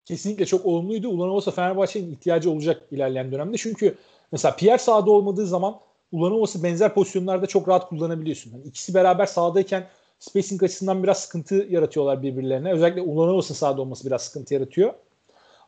[0.06, 1.08] Kesinlikle çok olumluydu.
[1.08, 3.58] Ulan olsa Fenerbahçe'nin ihtiyacı olacak ilerleyen dönemde.
[3.58, 3.96] Çünkü
[4.32, 5.76] mesela Pierre sahada olmadığı zaman
[6.12, 8.52] Ulanovas'ı benzer pozisyonlarda çok rahat kullanabiliyorsun.
[8.52, 9.88] Yani ikisi beraber sahadayken
[10.20, 12.74] spacing açısından biraz sıkıntı yaratıyorlar birbirlerine.
[12.74, 14.94] Özellikle Ulanovas'ın sahada olması biraz sıkıntı yaratıyor.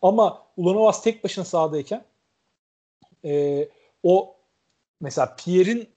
[0.01, 2.05] Ama Ulanovas tek başına sahadayken
[3.25, 3.67] e,
[4.03, 4.35] o
[5.01, 5.89] mesela Pierre'in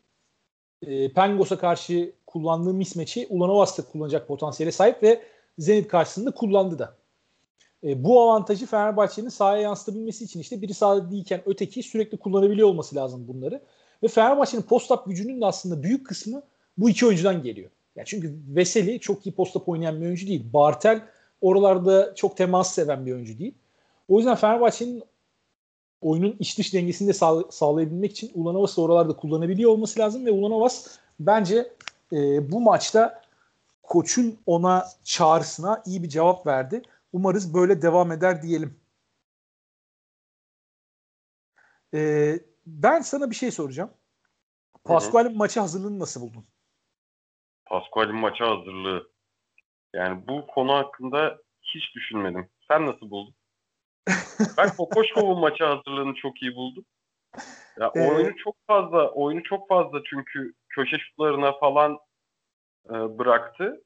[0.83, 5.23] e, Pengos'a karşı kullandığı mismatch'i Ulanovas da kullanacak potansiyele sahip ve
[5.59, 6.97] Zenit karşısında kullandı da.
[7.85, 12.97] E, bu avantajı Fenerbahçe'nin sahaya yansıtabilmesi için işte biri sahada değilken öteki sürekli kullanabiliyor olması
[12.97, 13.63] lazım bunları.
[14.05, 16.43] Ve Fenerbahçe'nin post-up gücünün de aslında büyük kısmı
[16.79, 17.71] bu iki oyuncudan geliyor.
[17.97, 20.45] Yani çünkü Veseli çok iyi post-up oynayan bir oyuncu değil.
[20.53, 21.03] Bartel
[21.41, 23.55] oralarda çok temas seven bir oyuncu değil.
[24.09, 25.03] O yüzden Fenerbahçe'nin
[26.01, 30.87] oyunun iç dış dengesini de sağ, sağlayabilmek için Ulanovas'ı oralarda kullanabiliyor olması lazım ve Ulanovas
[31.21, 31.73] bence
[32.13, 33.23] e, bu maçta
[33.83, 36.83] koçun ona çağrısına iyi bir cevap verdi.
[37.13, 38.77] Umarız böyle devam eder diyelim.
[41.95, 43.91] Ee, ben sana bir şey soracağım.
[44.85, 46.47] Pascual'in maçı hazırlığını nasıl buldun?
[47.67, 49.11] Pascual'in maçı hazırlığı.
[49.95, 52.51] Yani bu konu hakkında hiç düşünmedim.
[52.69, 53.35] Sen nasıl buldun?
[54.59, 56.85] ben Kokoşkov'un maçı hazırlığını çok iyi buldum.
[57.81, 61.99] Ya ee, oyunu çok fazla, oyunu çok fazla çünkü köşe şutlarına falan
[62.89, 63.85] e, bıraktı.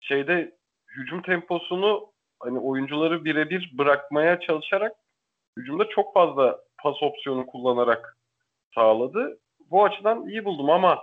[0.00, 4.92] Şeyde hücum temposunu hani oyuncuları birebir bırakmaya çalışarak
[5.58, 8.16] hücumda çok fazla pas opsiyonu kullanarak
[8.74, 9.38] sağladı.
[9.70, 10.98] Bu açıdan iyi buldum ama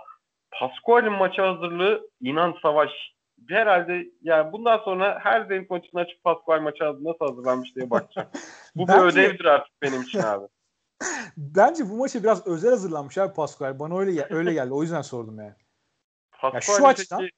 [0.50, 2.90] Pascual'in maçı hazırlığı inan savaş.
[3.48, 8.28] Herhalde yani bundan sonra her Zenit maçını açıp Pascual maçı nasıl hazırlanmış diye bakacağım.
[8.74, 10.46] Bu bir ödevdir artık benim için abi.
[11.36, 13.78] Bence bu maçı biraz özel hazırlanmış abi Pascual.
[13.78, 14.72] Bana öyle öyle geldi.
[14.72, 15.54] O yüzden sordum yani.
[16.30, 17.32] Pascual'in ya şu açıdan peki,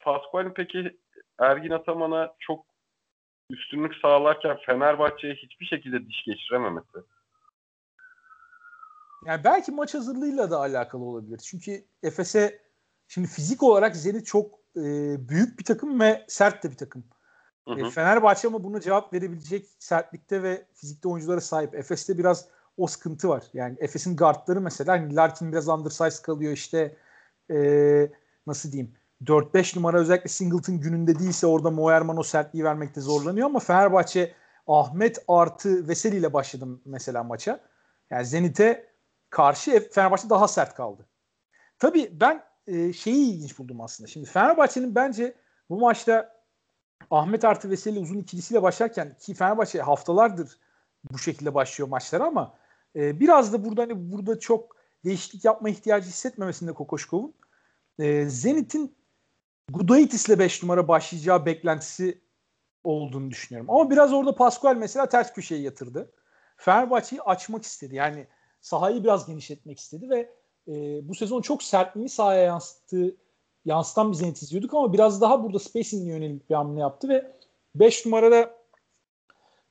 [0.00, 0.98] Pascual'in peki
[1.38, 2.66] Ergin Ataman'a çok
[3.50, 6.98] üstünlük sağlarken Fenerbahçe'ye hiçbir şekilde diş geçirememesi.
[9.26, 11.38] Yani belki maç hazırlığıyla da alakalı olabilir.
[11.38, 12.58] Çünkü Efes'e
[13.08, 14.82] şimdi fizik olarak Zenit çok e,
[15.28, 17.04] büyük bir takım ve sert de bir takım.
[17.68, 17.86] Hı hı.
[17.86, 21.74] E, Fenerbahçe ama buna cevap verebilecek sertlikte ve fizikte oyunculara sahip.
[21.74, 23.44] Efes'te biraz o sıkıntı var.
[23.54, 26.96] Yani Efes'in guardları mesela hani Larkin biraz undersize kalıyor işte
[27.50, 28.10] e,
[28.46, 28.94] nasıl diyeyim
[29.24, 34.32] 4-5 numara özellikle Singleton gününde değilse orada Moerman o sertliği vermekte zorlanıyor ama Fenerbahçe
[34.66, 37.60] Ahmet artı Veseli ile başladım mesela maça.
[38.10, 38.93] Yani Zenit'e
[39.34, 41.06] karşı Fenerbahçe daha sert kaldı.
[41.78, 44.08] Tabii ben e, şeyi ilginç buldum aslında.
[44.08, 45.34] Şimdi Fenerbahçe'nin bence
[45.70, 46.34] bu maçta
[47.10, 50.58] Ahmet artı Veseli uzun ikilisiyle başlarken ki Fenerbahçe haftalardır
[51.12, 52.54] bu şekilde başlıyor maçlara ama
[52.96, 57.34] e, biraz da burada hani burada çok değişiklik yapma ihtiyacı hissetmemesinde Kokoşkov'un
[57.98, 58.96] e, Zenit'in
[59.70, 62.20] Gudaitis'le 5 numara başlayacağı beklentisi
[62.84, 63.70] olduğunu düşünüyorum.
[63.70, 66.12] Ama biraz orada Pascual mesela ters köşeye yatırdı.
[66.56, 67.94] Fenerbahçe'yi açmak istedi.
[67.94, 68.26] Yani
[68.64, 70.30] sahayı biraz genişletmek istedi ve
[70.68, 73.16] e, bu sezon çok sertliğini sahaya yansıttığı
[73.64, 77.32] yansıtan bir Zenit izliyorduk ama biraz daha burada spacing'e yönelik bir hamle yaptı ve
[77.74, 78.56] 5 numarada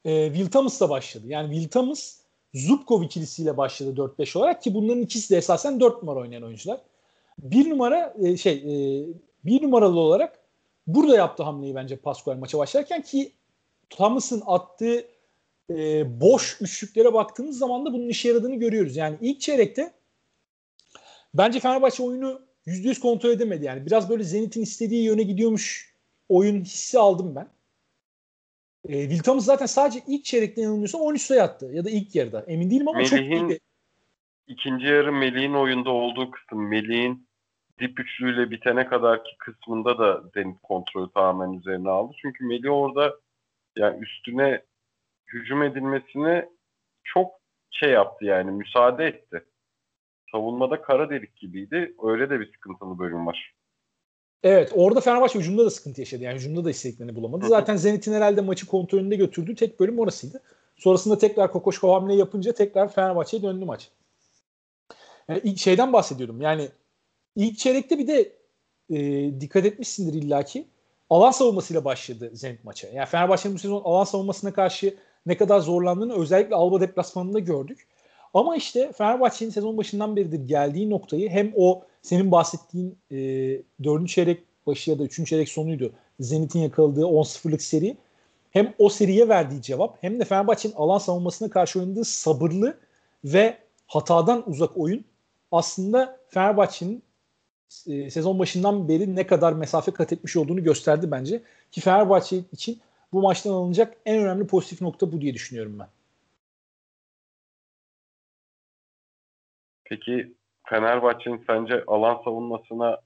[0.06, 1.28] e, Will Thomas'la başladı.
[1.28, 2.20] Yani Will Thomas
[2.54, 6.82] Zubkov ikilisiyle başladı 4-5 olarak ki bunların ikisi de esasen 4 numara oynayan oyuncular.
[7.38, 9.06] Bir numara e, şey e,
[9.46, 10.40] bir numaralı olarak
[10.88, 13.32] burada yaptı hamleyi bence Pascual maça başlarken ki
[13.90, 15.13] Thomas'ın attığı
[15.78, 18.96] e, boş üçlüklere baktığımız zaman da bunun işe yaradığını görüyoruz.
[18.98, 19.94] Yani ilk çeyrekte
[21.34, 23.66] bence Fenerbahçe oyunu %100 kontrol edemedi.
[23.66, 25.94] Yani biraz böyle Zenit'in istediği yöne gidiyormuş
[26.30, 27.48] oyun hissi aldım ben.
[28.90, 31.72] E, Will Thomas zaten sadece ilk çeyrekte yanılmıyorsam 13 sayı attı.
[31.74, 32.42] Ya da ilk yarıda.
[32.48, 33.60] Emin değilim ama Melih'in, çok iyiydi.
[34.48, 36.68] İkinci yarı Melih'in oyunda olduğu kısım.
[36.68, 37.28] Melih'in
[37.80, 42.14] dip üçlüyle bitene kadarki kısmında da Zenit kontrolü tamamen üzerine aldı.
[42.22, 43.16] Çünkü Melih orada
[43.78, 44.64] yani üstüne
[45.34, 46.50] hücum edilmesine
[47.04, 47.32] çok
[47.72, 49.44] şey yaptı yani müsaade etti.
[50.32, 51.96] Savunmada kara delik gibiydi.
[52.04, 53.54] Öyle de bir sıkıntılı bölüm var.
[54.44, 56.24] Evet orada Fenerbahçe hücumda da sıkıntı yaşadı.
[56.24, 57.48] Yani hücumda da istediklerini bulamadı.
[57.48, 60.42] Zaten Zenit'in herhalde maçı kontrolünde götürdüğü tek bölüm orasıydı.
[60.78, 63.92] Sonrasında tekrar Kokoşkov hamle yapınca tekrar Fenerbahçe'ye döndü maç.
[65.28, 66.42] Yani ilk şeyden bahsediyordum.
[66.42, 66.70] Yani
[67.36, 68.32] ilk çeyrekte bir de
[68.90, 70.68] e, dikkat etmişsindir illaki.
[71.10, 72.88] Alan savunmasıyla başladı Zenit maça.
[72.88, 77.88] Yani Fenerbahçe'nin bu sezon alan savunmasına karşı ne kadar zorlandığını özellikle Alba deplasmanında gördük.
[78.34, 83.18] Ama işte Fenerbahçe'nin sezon başından beridir geldiği noktayı hem o senin bahsettiğin e,
[83.84, 84.10] 4.
[84.10, 85.28] çeyrek başı ya da 3.
[85.28, 85.92] çeyrek sonuydu.
[86.20, 87.98] Zenit'in yakaladığı 10-0'lık seri.
[88.52, 92.78] Hem o seriye verdiği cevap hem de Fenerbahçe'nin alan savunmasına karşı oynadığı sabırlı
[93.24, 93.58] ve
[93.88, 95.06] hatadan uzak oyun
[95.52, 97.04] aslında Fenerbahçe'nin
[97.88, 101.42] e, sezon başından beri ne kadar mesafe kat etmiş olduğunu gösterdi bence.
[101.72, 102.80] Ki Fenerbahçe için
[103.14, 105.88] bu maçtan alınacak en önemli pozitif nokta bu diye düşünüyorum ben.
[109.84, 110.34] Peki
[110.70, 113.02] Fenerbahçe'nin sence alan savunmasına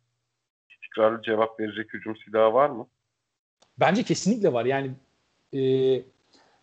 [0.70, 2.88] istikrarlı cevap verecek hücum silahı var mı?
[3.80, 4.66] Bence kesinlikle var.
[4.66, 4.92] Yani
[5.54, 5.62] e,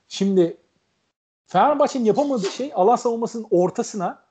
[0.09, 0.57] şimdi
[1.47, 4.25] Fenerbahçe'nin yapamadığı şey alan savunmasının ortasına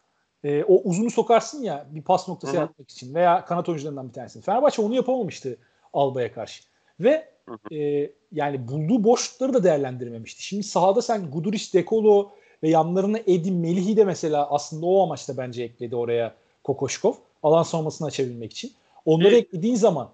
[0.43, 4.41] e, o uzunu sokarsın ya bir pas noktası yaratmak için veya kanat oyuncularından bir tanesi.
[4.41, 5.57] Fenerbahçe onu yapamamıştı
[5.93, 6.63] Alba'ya karşı.
[6.99, 7.32] Ve
[7.71, 10.43] e, yani bulduğu boşlukları da değerlendirmemişti.
[10.43, 12.31] Şimdi sahada sen Guduric, Dekolo
[12.63, 17.13] ve yanlarına Edin Melih'i de mesela aslında o amaçla bence ekledi oraya Kokoşkov.
[17.43, 18.71] Alan savunmasını açabilmek için.
[19.05, 20.09] Onları şey, eklediğin zaman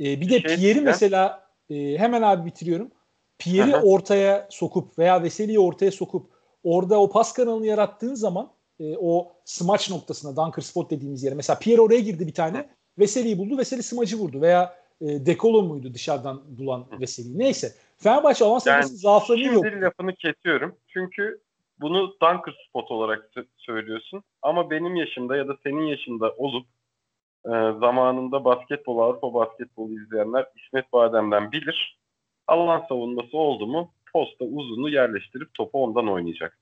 [0.00, 2.90] e, bir de şey Pierre'i mesela e, hemen abi bitiriyorum.
[3.38, 6.26] Pierre'i ortaya sokup veya Veseli'yi ortaya sokup
[6.64, 8.50] orada o pas kanalını yarattığın zaman
[8.80, 12.68] e, o smaç noktasına dunker spot dediğimiz yere mesela Pierre oraya girdi bir tane
[12.98, 18.66] Veseli'yi buldu Veseli smacı vurdu veya e, Dekolo muydu dışarıdan bulan Veseli'yi neyse Fenerbahçe avans
[18.66, 19.66] yani, zaaflarını yok.
[19.66, 21.40] Şimdi lafını kesiyorum çünkü
[21.80, 26.66] bunu dunker spot olarak söylüyorsun ama benim yaşımda ya da senin yaşında olup
[27.46, 32.00] e, zamanında basketbol Avrupa basketbolu izleyenler İsmet Badem'den bilir.
[32.46, 36.58] Alan savunması oldu mu posta uzunu yerleştirip topu ondan oynayacak.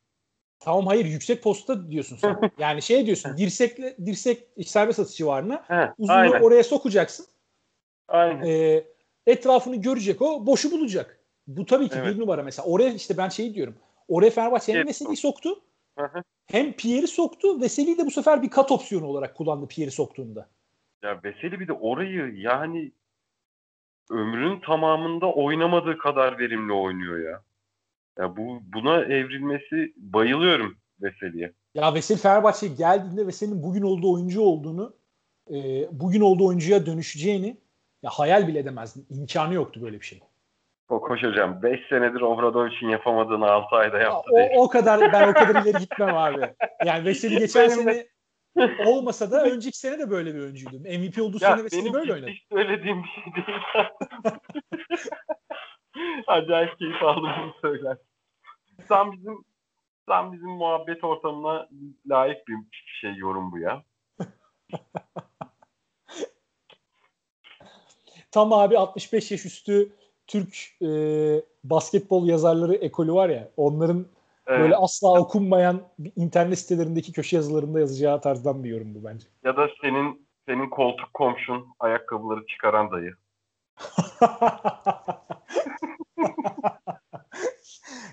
[0.60, 2.40] Tamam hayır yüksek posta diyorsun sen.
[2.58, 5.64] yani şey diyorsun dirsekle dirsek serbest atış civarına
[5.98, 6.40] uzunu aynen.
[6.40, 7.26] oraya sokacaksın.
[8.08, 8.46] Aynen.
[8.46, 8.84] E,
[9.26, 11.18] etrafını görecek o boşu bulacak.
[11.46, 12.14] Bu tabii ki evet.
[12.14, 12.66] bir numara mesela.
[12.66, 13.74] Oraya işte ben şeyi diyorum.
[14.08, 15.60] Oraya Fenerbahçe hem Veseli'yi soktu
[16.46, 17.60] hem Pierre'i soktu.
[17.60, 20.48] Veseli'yi de bu sefer bir kat opsiyonu olarak kullandı Pierre'i soktuğunda.
[21.02, 22.92] Ya Veseli bir de orayı yani
[24.10, 27.42] ömrün tamamında oynamadığı kadar verimli oynuyor ya.
[28.18, 31.52] Ya bu buna evrilmesi bayılıyorum Veseli'ye.
[31.74, 34.96] Ya Veseli Fenerbahçe'ye geldiğinde Veseli'nin bugün olduğu oyuncu olduğunu,
[35.50, 37.56] e, bugün olduğu oyuncuya dönüşeceğini
[38.02, 39.06] ya hayal bile edemezdin.
[39.10, 40.20] İmkanı yoktu böyle bir şey.
[40.88, 44.30] Kokoş hocam 5 senedir Obradovic'in yapamadığını 6 ayda yaptı.
[44.34, 46.54] Ya, o, o kadar ben o kadar ileri gitmem abi.
[46.84, 48.06] Yani Veseli geçen sene
[48.86, 50.78] olmasa da önceki sene de böyle bir oyuncuydu.
[50.78, 52.30] MVP olduğu ya, sene Veseli böyle oynadı.
[52.30, 53.58] Hiç söylediğim bir şey değil.
[56.26, 57.96] Acayip keyif aldım bunu söyler.
[58.88, 59.44] Tam bizim
[60.06, 61.68] tam bizim muhabbet ortamına
[62.06, 62.56] layık bir
[63.00, 63.82] şey yorum bu ya.
[68.30, 69.92] Tam abi 65 yaş üstü
[70.26, 70.88] Türk e,
[71.64, 74.06] basketbol yazarları ekolü var ya onların
[74.46, 74.60] evet.
[74.60, 75.80] böyle asla okunmayan
[76.16, 79.26] internet sitelerindeki köşe yazılarında yazacağı tarzdan bir yorum bu bence.
[79.44, 83.14] Ya da senin senin koltuk komşun ayakkabıları çıkaran dayı.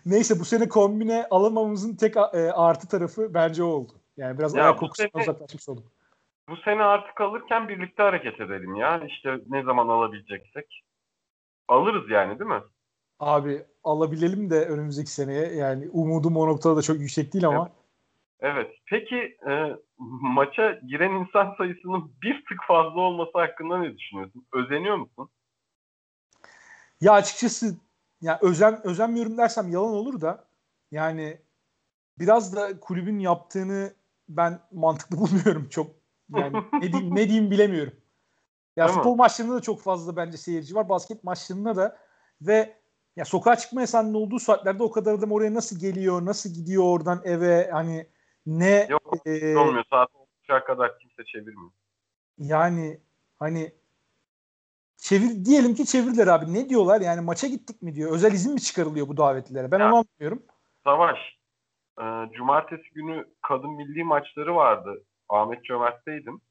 [0.06, 3.92] Neyse bu sene kombine alamamızın tek e, artı tarafı bence o oldu.
[4.18, 5.95] Yani biraz ya ayak kokusundan uzaklaşmış olduk.
[6.50, 9.04] Bu sene artık alırken birlikte hareket edelim ya.
[9.08, 10.84] İşte ne zaman alabileceksek.
[11.68, 12.64] Alırız yani değil mi?
[13.20, 15.54] Abi alabilelim de önümüzdeki seneye.
[15.54, 17.62] Yani umudum o noktada da çok yüksek değil ama.
[17.62, 17.86] Evet.
[18.40, 18.72] Evet.
[18.86, 19.76] Peki e,
[20.22, 24.46] maça giren insan sayısının bir tık fazla olması hakkında ne düşünüyorsun?
[24.54, 25.30] Özeniyor musun?
[27.02, 27.76] Ya açıkçası
[28.22, 30.48] ya özen özenmiyorum dersem yalan olur da
[30.92, 31.42] yani
[32.20, 33.94] biraz da kulübün yaptığını
[34.30, 36.05] ben mantıklı bulmuyorum çok.
[36.30, 37.94] Yani ne diyeyim, ne diyeyim bilemiyorum.
[38.76, 39.18] Ya Değil futbol mi?
[39.18, 40.90] maçlarında da çok fazla bence seyirci var.
[40.90, 41.98] Basket maçlarında da
[42.42, 42.78] ve
[43.16, 47.22] ya sokağa çıkma yasağının olduğu saatlerde o kadar adam oraya nasıl geliyor, nasıl gidiyor oradan
[47.24, 48.08] eve hani
[48.46, 49.84] ne Yok e, olmuyor.
[49.90, 50.10] Saat
[50.50, 51.72] 10'a kadar kimse çevirmiyor.
[52.38, 53.00] Yani
[53.40, 53.74] hani
[54.98, 56.54] çevir diyelim ki çevirdiler abi.
[56.54, 57.02] Ne diyorlar?
[57.02, 58.12] Yani maça gittik mi diyor.
[58.12, 59.72] Özel izin mi çıkarılıyor bu davetlilere?
[59.72, 60.44] Ben ya, onu anlamıyorum.
[60.84, 61.18] Savaş.
[62.00, 62.04] E,
[62.34, 65.04] cumartesi günü kadın milli maçları vardı.
[65.30, 66.42] Ahmet Cömert'teydim.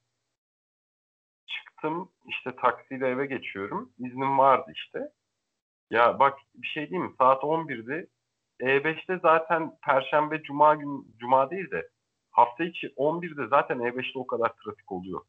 [1.46, 3.92] Çıktım işte taksiyle eve geçiyorum.
[3.98, 5.12] İznim vardı işte.
[5.90, 7.14] Ya bak bir şey diyeyim mi?
[7.18, 8.08] Saat 11'di.
[8.60, 11.88] E5'te zaten Perşembe, Cuma gün, Cuma değil de
[12.30, 15.20] hafta içi 11'de zaten E5'te o kadar trafik oluyor.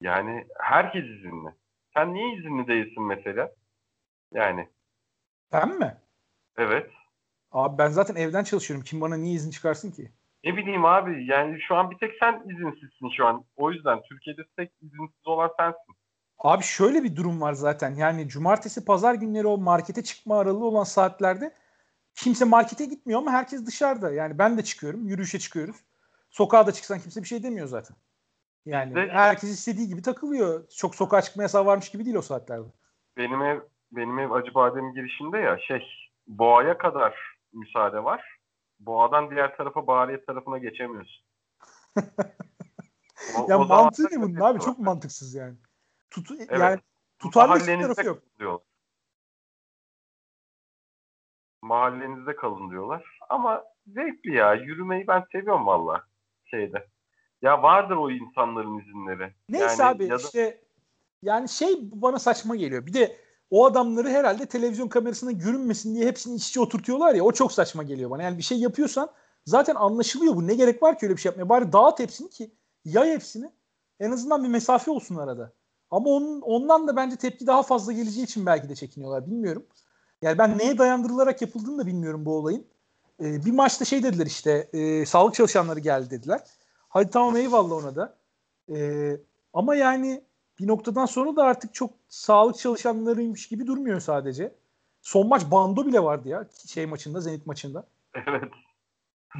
[0.00, 1.48] Yani herkes izinli.
[1.94, 3.52] Sen niye izinli değilsin mesela?
[4.32, 4.68] Yani.
[5.52, 5.96] Ben mi?
[6.56, 6.90] Evet.
[7.52, 8.84] Abi ben zaten evden çalışıyorum.
[8.84, 10.12] Kim bana niye izin çıkarsın ki?
[10.44, 13.44] Ne bileyim abi yani şu an bir tek sen izinsizsin şu an.
[13.56, 15.94] O yüzden Türkiye'de tek izinsiz olan sensin.
[16.38, 17.94] Abi şöyle bir durum var zaten.
[17.94, 21.54] Yani cumartesi pazar günleri o markete çıkma aralığı olan saatlerde
[22.14, 24.12] kimse markete gitmiyor ama herkes dışarıda.
[24.12, 25.08] Yani ben de çıkıyorum.
[25.08, 25.76] Yürüyüşe çıkıyoruz.
[26.30, 27.96] Sokağa da çıksan kimse bir şey demiyor zaten.
[28.66, 30.68] Yani Ve herkes istediği gibi takılıyor.
[30.68, 32.68] Çok sokağa çıkma yasağı varmış gibi değil o saatlerde.
[33.16, 33.60] Benim ev
[33.92, 35.82] benim ev Acıbadem girişinde ya şey
[36.26, 37.14] Boğa'ya kadar
[37.52, 38.37] müsaade var.
[38.80, 41.24] Boğadan diğer tarafa Bahariye tarafına geçemiyorsun.
[43.38, 44.60] o, ya o mantığı ne bunun abi?
[44.60, 45.56] Çok mantıksız yani.
[46.10, 46.60] Tutu, evet.
[46.60, 46.80] Yani
[47.18, 48.22] tutarlı hiçbir tarafı yok.
[48.38, 48.60] Diyor.
[51.62, 53.18] Mahallenizde kalın diyorlar.
[53.28, 54.54] Ama zevkli ya.
[54.54, 56.04] Yürümeyi ben seviyorum valla
[56.44, 56.88] şeyde.
[57.42, 59.34] Ya vardır o insanların izinleri.
[59.48, 60.16] Neyse yani abi da...
[60.16, 60.60] işte
[61.22, 62.86] yani şey bana saçma geliyor.
[62.86, 63.16] Bir de
[63.50, 67.82] o adamları herhalde televizyon kamerasına görünmesin diye hepsini iç içe oturtuyorlar ya o çok saçma
[67.82, 68.22] geliyor bana.
[68.22, 69.10] Yani bir şey yapıyorsan
[69.46, 70.46] zaten anlaşılıyor bu.
[70.46, 71.48] Ne gerek var ki öyle bir şey yapmaya?
[71.48, 72.50] Bari dağıt hepsini ki
[72.84, 73.50] yay hepsini.
[74.00, 75.52] En azından bir mesafe olsun arada.
[75.90, 79.26] Ama onun, ondan da bence tepki daha fazla geleceği için belki de çekiniyorlar.
[79.26, 79.66] Bilmiyorum.
[80.22, 82.66] Yani ben neye dayandırılarak yapıldığını da bilmiyorum bu olayın.
[83.20, 86.40] Ee, bir maçta şey dediler işte e, sağlık çalışanları geldi dediler.
[86.88, 88.16] Hadi tamam eyvallah ona da.
[88.72, 89.16] Ee,
[89.52, 90.24] ama yani
[90.60, 94.54] bir noktadan sonra da artık çok sağlık çalışanlarıymış gibi durmuyor sadece.
[95.02, 97.86] Son maç bando bile vardı ya şey maçında Zenit maçında.
[98.14, 98.52] Evet.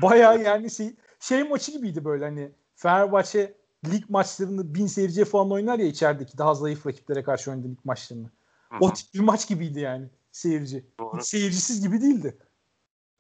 [0.03, 3.55] Baya yani şey, şey maçı gibiydi böyle hani Fenerbahçe
[3.87, 8.31] lig maçlarını bin seyirciye falan oynar ya içerideki daha zayıf rakiplere karşı oynadığı lig maçlarını.
[8.69, 8.79] Hı-hı.
[8.81, 10.87] O tip bir maç gibiydi yani seyirci.
[11.01, 11.19] Doğru.
[11.19, 12.39] Hiç seyircisiz gibi değildi.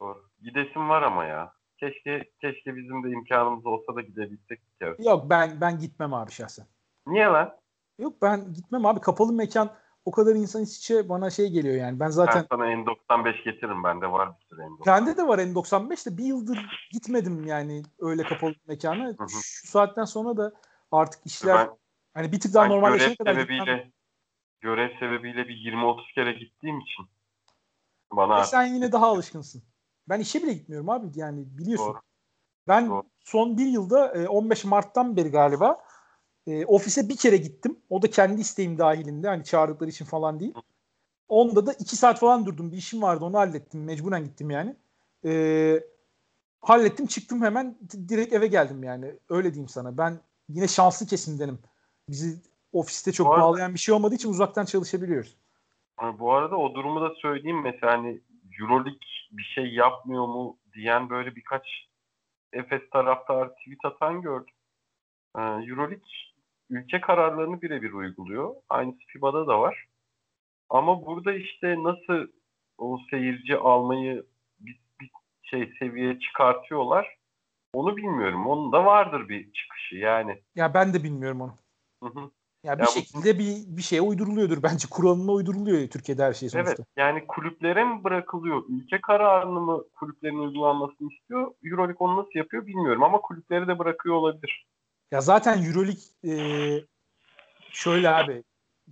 [0.00, 0.28] Doğru.
[0.42, 1.52] Gidesim var ama ya.
[1.76, 4.60] Keşke keşke bizim de imkanımız olsa da gidebilsek.
[4.80, 4.94] Ya.
[4.98, 6.66] Yok ben ben gitmem abi şahsen.
[7.06, 7.56] Niye lan?
[7.98, 9.00] Yok ben gitmem abi.
[9.00, 9.70] Kapalı mekan
[10.04, 12.00] o kadar insan iç içe bana şey geliyor yani.
[12.00, 12.46] Ben zaten...
[12.50, 13.84] Ben sana N95 getiririm.
[13.84, 14.86] Bende var bir sürü N95.
[14.86, 19.04] Bende de var N95 de bir yıldır gitmedim yani öyle kapalı mekana.
[19.04, 19.28] Hı hı.
[19.42, 20.52] Şu saatten sonra da
[20.92, 21.76] artık işler ben,
[22.14, 23.92] hani bir tık daha normalleşene kadar sebebiyle, gitmem.
[24.60, 27.06] Görev sebebiyle bir 20-30 kere gittiğim için
[28.12, 28.40] bana...
[28.40, 29.62] E sen yine daha alışkınsın.
[30.08, 31.88] Ben işe bile gitmiyorum abi yani biliyorsun.
[31.88, 32.00] Doğru.
[32.68, 33.02] Ben Doğru.
[33.20, 35.78] son bir yılda 15 e, Mart'tan beri galiba
[36.48, 37.76] e, ofise bir kere gittim.
[37.90, 39.28] O da kendi isteğim dahilinde.
[39.28, 40.54] Hani çağırdıkları için falan değil.
[41.28, 42.72] Onda da iki saat falan durdum.
[42.72, 43.84] Bir işim vardı onu hallettim.
[43.84, 44.76] Mecburen gittim yani.
[45.24, 45.32] E,
[46.60, 47.78] hallettim çıktım hemen
[48.08, 49.14] direkt eve geldim yani.
[49.28, 49.98] Öyle diyeyim sana.
[49.98, 51.58] Ben yine şanslı kesimdenim.
[52.08, 52.42] Bizi
[52.72, 55.36] ofiste çok arada, bağlayan bir şey olmadığı için uzaktan çalışabiliyoruz.
[56.18, 58.20] Bu arada o durumu da söyleyeyim mesela hani
[58.60, 61.88] Euroleague bir şey yapmıyor mu diyen böyle birkaç
[62.52, 64.54] Efes taraftarı tweet atan gördüm.
[65.36, 66.08] Ee, Euroleague
[66.70, 68.54] ülke kararlarını birebir uyguluyor.
[68.68, 69.86] Aynısı FIBA'da da var.
[70.70, 72.28] Ama burada işte nasıl
[72.78, 74.26] o seyirci almayı
[74.60, 75.10] bir, bir
[75.42, 77.18] şey seviye çıkartıyorlar
[77.72, 78.46] onu bilmiyorum.
[78.46, 80.42] Onun da vardır bir çıkışı yani.
[80.54, 81.54] Ya ben de bilmiyorum onu.
[82.02, 82.30] Hı hı.
[82.64, 84.88] Ya bir ya şekilde bu, bir bir şeye uyduruluyordur bence.
[84.90, 86.74] Kuralına uyduruluyor Türkiye'de her şey sonuçta.
[86.78, 86.86] Evet.
[86.96, 88.62] Yani kulüplere mi bırakılıyor?
[88.68, 91.54] Ülke kararını mı kulüplerin uygulanmasını istiyor?
[91.64, 94.66] EuroLeague onu nasıl yapıyor bilmiyorum ama kulüpleri de bırakıyor olabilir.
[95.12, 96.84] Ya zaten EuroLeague e,
[97.72, 98.44] şöyle abi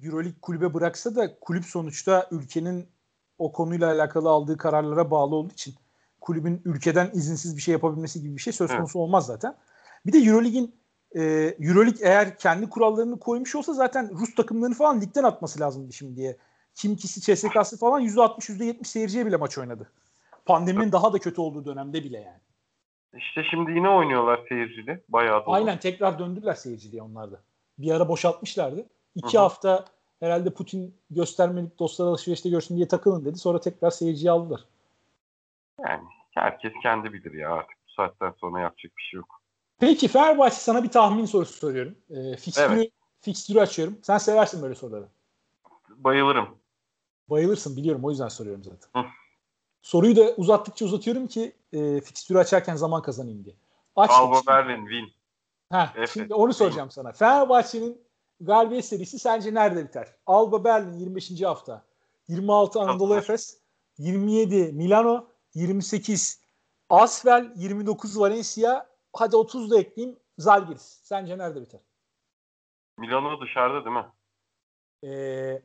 [0.02, 2.88] EuroLeague kulübe bıraksa da kulüp sonuçta ülkenin
[3.38, 5.74] o konuyla alakalı aldığı kararlara bağlı olduğu için
[6.20, 9.06] kulübün ülkeden izinsiz bir şey yapabilmesi gibi bir şey söz konusu evet.
[9.06, 9.54] olmaz zaten.
[10.06, 10.74] Bir de EuroLeague'in
[11.14, 11.22] e,
[11.60, 16.36] EuroLeague eğer kendi kurallarını koymuş olsa zaten Rus takımlarını falan ligden atması lazımdı şimdiye.
[16.74, 19.90] Kimkisi, CSK'sı falan %60 %70 seyirciye bile maç oynadı.
[20.46, 22.40] Pandeminin daha da kötü olduğu dönemde bile yani.
[23.18, 25.02] İşte şimdi yine oynuyorlar seyircili.
[25.08, 25.54] Bayağı dolu.
[25.54, 27.40] Aynen tekrar döndüler seyirciliğe onlar da.
[27.78, 28.86] Bir ara boşaltmışlardı.
[29.14, 29.42] İki Hı-hı.
[29.42, 29.84] hafta
[30.20, 33.38] herhalde Putin göstermelik dostlar alışverişte görsün diye takılın dedi.
[33.38, 34.60] Sonra tekrar seyirciyi aldılar.
[35.84, 39.40] Yani herkes kendi bilir ya artık bu saatten sonra yapacak bir şey yok.
[39.78, 41.94] Peki Fenerbahçe sana bir tahmin sorusu soruyorum.
[42.10, 42.90] E, fikstürü, evet.
[43.20, 43.98] fikstürü açıyorum.
[44.02, 45.08] Sen seversin böyle soruları.
[45.88, 46.48] Bayılırım.
[47.30, 49.02] Bayılırsın biliyorum o yüzden soruyorum zaten.
[49.02, 49.06] Hı.
[49.86, 53.56] Soruyu da uzattıkça uzatıyorum ki e, fikstürü açarken zaman kazanayım diye.
[53.96, 55.12] Aç Alba Berlin win.
[55.96, 56.10] Evet.
[56.10, 57.12] şimdi onu soracağım sana.
[57.12, 58.02] Fenerbahçe'nin
[58.40, 60.14] galibiyet serisi sence nerede biter?
[60.26, 61.42] Alba Berlin 25.
[61.42, 61.84] hafta.
[62.28, 63.60] 26 Anadolu Efes,
[63.98, 66.42] 27 Milano, 28
[66.90, 71.00] Asvel, 29 Valencia, hadi 30 da ekleyeyim Zalgiris.
[71.02, 71.80] Sence nerede biter?
[72.98, 74.06] Milano dışarıda değil mi?
[75.04, 75.62] Ee,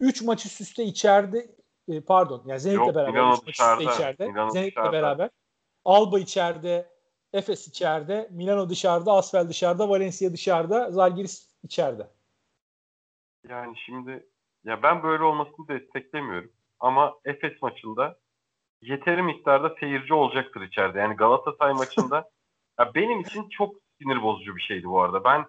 [0.00, 3.92] 3 maç üst üste içeride e, pardon yani Zenit'le beraber Milano dışarıda.
[3.92, 4.26] İçeride.
[4.28, 4.92] Milano Zenit'le dışarıda.
[4.92, 5.30] beraber.
[5.84, 6.92] Alba içeride,
[7.32, 12.08] Efes içeride, Milano dışarıda, Asvel dışarıda, Valencia dışarıda, Zalgiris içeride.
[13.48, 14.26] Yani şimdi
[14.64, 16.52] ya ben böyle olmasını desteklemiyorum.
[16.80, 18.18] Ama Efes maçında
[18.82, 20.98] yeteri miktarda seyirci olacaktır içeride.
[20.98, 22.30] Yani Galatasaray maçında
[22.78, 25.24] ya benim için çok sinir bozucu bir şeydi bu arada.
[25.24, 25.44] Ben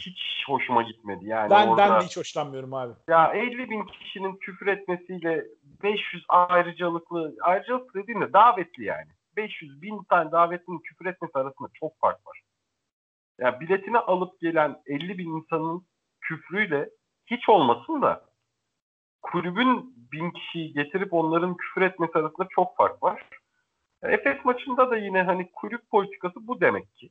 [0.00, 1.26] hiç hoşuma gitmedi.
[1.26, 2.92] Yani ben, orada, ben de hiç hoşlanmıyorum abi.
[3.08, 5.44] Ya 50 bin kişinin küfür etmesiyle
[5.82, 9.08] 500 ayrıcalıklı, ayrıcalıklı dediğimde davetli yani.
[9.36, 12.40] 500 bin tane davetlinin küfür etmesi arasında çok fark var.
[13.38, 15.86] Ya yani biletini alıp gelen 50 bin insanın
[16.20, 16.90] küfrüyle
[17.26, 18.24] hiç olmasın da
[19.22, 23.28] kulübün bin kişiyi getirip onların küfür etmesi arasında çok fark var.
[24.02, 27.10] Efes maçında da yine hani kulüp politikası bu demek ki.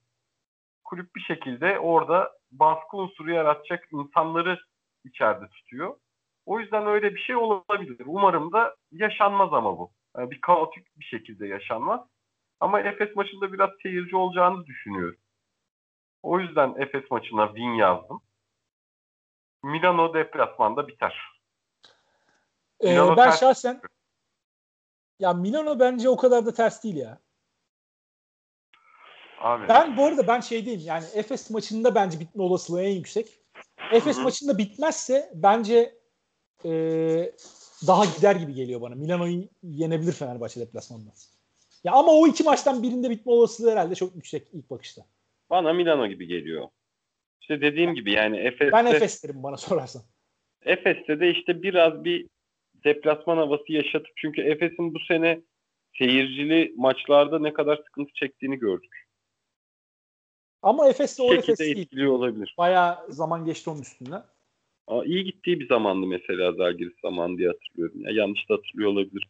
[0.93, 4.59] Kulüp bir şekilde orada baskı unsuru yaratacak insanları
[5.05, 5.99] içeride tutuyor.
[6.45, 8.03] O yüzden öyle bir şey olabilir.
[8.05, 9.91] Umarım da yaşanmaz ama bu.
[10.17, 12.01] Yani bir kaotik bir şekilde yaşanmaz.
[12.59, 15.19] Ama Efes maçında biraz seyirci olacağını düşünüyorum.
[16.23, 18.21] O yüzden Efes maçına win yazdım.
[19.63, 21.21] Milano deplasmanda biter.
[22.79, 23.81] Ee, Milano ben ters- şahsen
[25.19, 27.19] ya Milano bence o kadar da ters değil ya.
[29.43, 29.67] Abi.
[29.69, 33.27] Ben bu arada ben şey değilim yani Efes maçında bence bitme olasılığı en yüksek.
[33.91, 34.23] Efes Hı hı.
[34.23, 35.93] maçında bitmezse bence
[36.65, 37.31] ee,
[37.87, 38.95] daha gider gibi geliyor bana.
[38.95, 41.09] Milano'yu yenebilir Fenerbahçe deplasmanında.
[41.83, 45.01] Ya ama o iki maçtan birinde bitme olasılığı herhalde çok yüksek ilk bakışta.
[45.49, 46.67] Bana Milano gibi geliyor.
[47.41, 50.01] İşte dediğim gibi yani Efes'te, Ben Efes derim bana sorarsan.
[50.65, 52.27] Efes'te de işte biraz bir
[52.83, 55.41] deplasman havası yaşatıp çünkü Efes'in bu sene
[55.97, 59.03] seyircili maçlarda ne kadar sıkıntı çektiğini gördük.
[60.64, 62.05] Ama Efes de o Efes değil.
[62.07, 62.55] olabilir.
[62.57, 64.24] Bayağı zaman geçti onun üstünden.
[64.88, 68.01] Aa, iyi gittiği bir zamandı mesela Zalgiris zamanı diye hatırlıyorum.
[68.01, 69.30] Ya, yanlış da hatırlıyor olabilir.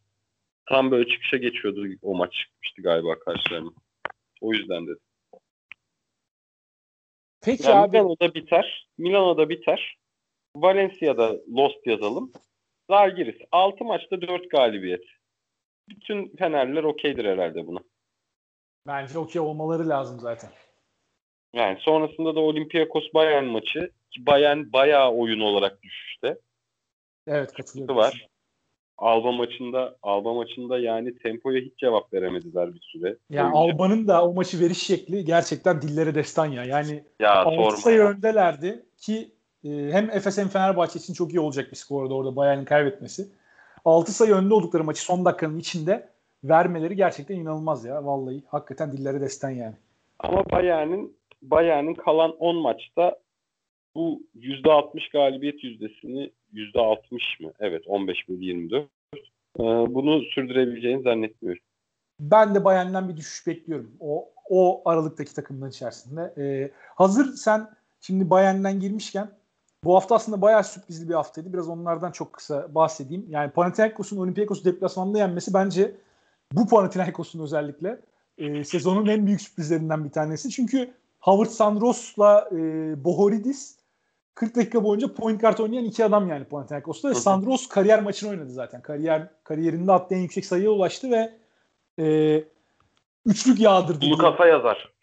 [0.66, 3.72] Tam böyle çıkışa geçiyordu o maç çıkmıştı galiba karşılarına.
[4.42, 5.00] O yüzden dedim.
[7.42, 8.88] Peki Yani abi Milano'da biter.
[8.98, 9.98] Milano'da biter.
[10.56, 12.34] Valencia'da Lost yazalım.
[12.90, 15.04] Zalgiris 6 maçta 4 galibiyet.
[15.90, 17.80] Bütün Fenerliler okeydir herhalde buna.
[18.88, 20.50] bence okey olmaları lazım zaten.
[21.54, 26.38] Yani sonrasında da Olympiakos Bayern maçı ki Bayern bayağı oyun olarak düşüşte.
[27.28, 27.96] Evet katılıyorum.
[27.96, 28.28] var.
[28.98, 33.18] Alba maçında Alba maçında yani tempoya hiç cevap veremediler bir süre.
[33.30, 33.74] Yani boyunca.
[33.74, 36.64] Alba'nın da o maçı veriş şekli gerçekten dillere destan ya.
[36.64, 37.78] Yani ya 6 sorma.
[37.78, 39.32] sayı öndelerdi ki
[39.64, 43.28] e, hem Efes hem Fenerbahçe için çok iyi olacak bir skorda orada Bayern'in kaybetmesi.
[43.86, 46.10] 6 sayı önde oldukları maçı son dakikanın içinde
[46.44, 48.06] vermeleri gerçekten inanılmaz ya.
[48.06, 49.76] Vallahi hakikaten dillere destan yani.
[50.20, 53.20] Ama Bayern'in Bayern'in kalan 10 maçta
[53.96, 57.52] bu %60 galibiyet yüzdesini %60 mı?
[57.60, 58.88] Evet 15 bölü 24.
[59.16, 61.62] Ee, bunu sürdürebileceğini zannetmiyorum.
[62.20, 63.92] Ben de Bayern'den bir düşüş bekliyorum.
[64.00, 66.34] O o aralıktaki takımların içerisinde.
[66.38, 67.70] E, hazır sen
[68.02, 69.30] şimdi Bayern'den girmişken
[69.84, 71.54] bu hafta aslında bayağı sürprizli bir haftaydı.
[71.54, 73.26] Biraz onlardan çok kısa bahsedeyim.
[73.30, 75.96] Yani Panathinaikos'un Olympiakos'u deplasmanda yenmesi bence
[76.52, 78.00] bu Panathinaikos'un özellikle
[78.38, 80.50] e, sezonun en büyük sürprizlerinden bir tanesi.
[80.50, 80.94] Çünkü
[81.24, 82.56] Howard Sandros'la e,
[83.04, 83.78] Bohoridis
[84.36, 87.10] 40 dakika boyunca point guard oynayan iki adam yani Panathinaikos'ta.
[87.10, 87.14] Ve.
[87.14, 88.82] Sandros kariyer maçını oynadı zaten.
[88.82, 91.38] Kariyer kariyerinde attığı en yüksek sayıya ulaştı ve
[92.00, 92.38] e,
[93.26, 94.10] üçlük yağdırdı.
[94.10, 94.94] Lukas'a yazar.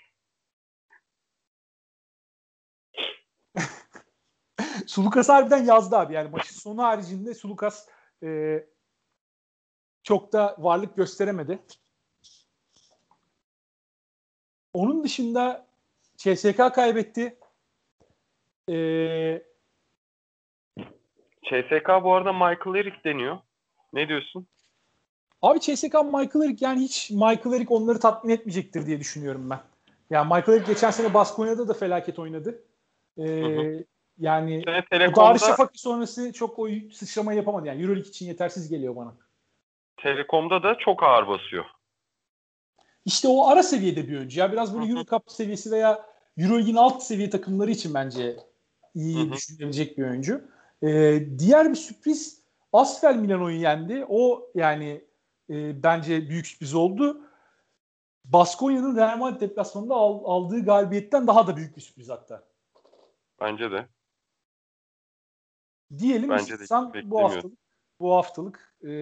[4.86, 6.14] Sulukas harbiden yazdı abi.
[6.14, 7.88] Yani maçın sonu haricinde Sulukas
[8.22, 8.60] e,
[10.02, 11.58] çok da varlık gösteremedi.
[14.74, 15.69] Onun dışında
[16.20, 17.38] CSK kaybetti.
[18.68, 18.74] E,
[21.44, 23.38] CSK bu arada Michael Eric deniyor.
[23.92, 24.46] Ne diyorsun?
[25.42, 29.60] abi CSK Michael Eric yani hiç Michael Eric onları tatmin etmeyecektir diye düşünüyorum ben.
[30.10, 32.64] Yani Michael Eric geçen sene Baskonya'da da felaket oynadı.
[33.18, 33.84] E, hı.
[34.18, 37.66] Yani Sene o Telekom'da, Darüşşafaka sonrası çok o sıçramayı yapamadı.
[37.66, 39.16] Yani Euroleague için yetersiz geliyor bana.
[39.96, 41.64] Telekom'da da çok ağır basıyor.
[43.04, 44.40] İşte o ara seviyede bir oyuncu.
[44.40, 44.98] Ya biraz böyle Hı hı.
[44.98, 48.36] Euro Cup seviyesi veya Euroleague'in alt seviye takımları için bence
[48.94, 49.32] iyi Hı hı.
[49.32, 50.48] düşünülebilecek bir oyuncu.
[50.82, 54.04] Ee, diğer bir sürpriz Asfel Milano'yu yendi.
[54.08, 55.04] O yani
[55.50, 57.26] e, bence büyük sürpriz oldu.
[58.24, 62.44] Baskonya'nın Real Madrid deplasmanında al- aldığı galibiyetten daha da büyük bir sürpriz hatta.
[63.40, 63.88] Bence de.
[65.98, 67.58] Diyelim Bence de istiyorsan bu haftalık
[68.00, 68.92] bu haftalık e,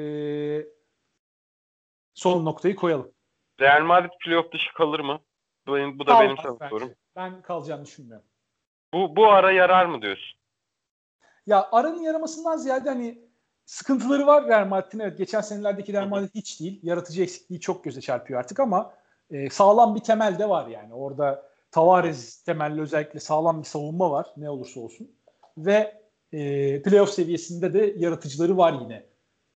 [2.14, 3.12] son noktayı koyalım.
[3.60, 5.20] Real Madrid playoff dışı kalır mı?
[5.66, 6.70] Bu, benim- bu da benim Kalmaz sana bence.
[6.70, 6.94] sorum.
[7.18, 8.26] Ben kalacağını düşünmüyorum.
[8.94, 10.38] Bu, bu ara yarar mı diyorsun?
[11.46, 13.18] Ya aranın yaramasından ziyade hani
[13.66, 14.98] sıkıntıları var Real Madrid'in.
[14.98, 16.80] Evet geçen senelerdeki Real Madrid hiç değil.
[16.82, 18.94] Yaratıcı eksikliği çok göze çarpıyor artık ama
[19.30, 20.94] e, sağlam bir temel de var yani.
[20.94, 25.10] Orada Tavares temelli özellikle sağlam bir savunma var ne olursa olsun.
[25.58, 26.02] Ve
[26.32, 29.06] e, playoff seviyesinde de yaratıcıları var yine.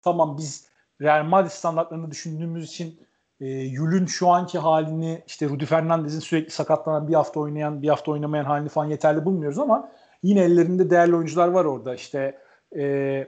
[0.02, 0.68] Tamam biz
[1.02, 3.08] Real Madrid standartlarını düşündüğümüz için
[3.42, 8.12] e, Yul'ün şu anki halini işte Rudy Fernandez'in sürekli sakatlanan bir hafta oynayan bir hafta
[8.12, 9.92] oynamayan halini falan yeterli bulmuyoruz ama
[10.24, 11.96] yine ellerinde değerli oyuncular var orada.
[11.96, 12.38] İşte
[12.78, 13.28] e,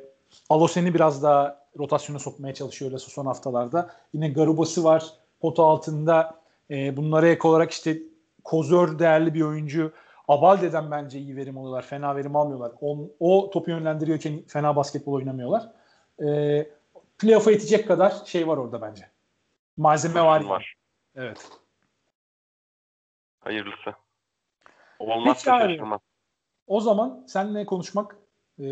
[0.49, 3.89] Alosen'i biraz daha rotasyona sokmaya çalışıyor öyle son haftalarda.
[4.14, 5.05] Yine Garubası var
[5.39, 6.36] pota altında.
[6.70, 7.97] E, bunlara ek olarak işte
[8.43, 9.91] Kozör değerli bir oyuncu.
[10.28, 11.82] Abalde'den bence iyi verim alıyorlar.
[11.82, 12.72] Fena verim almıyorlar.
[12.82, 15.72] O, o topu yönlendiriyorken fena basketbol oynamıyorlar.
[16.26, 16.28] E,
[17.18, 19.12] playoff'a yetecek kadar şey var orada bence.
[19.78, 20.39] Malzeme var.
[20.41, 20.49] yani.
[20.49, 20.76] Var.
[21.15, 21.49] Evet.
[23.39, 23.93] Hayırlısı.
[24.99, 25.99] Olmazsa şaşırmam.
[26.67, 28.15] O zaman seninle konuşmak
[28.59, 28.65] e,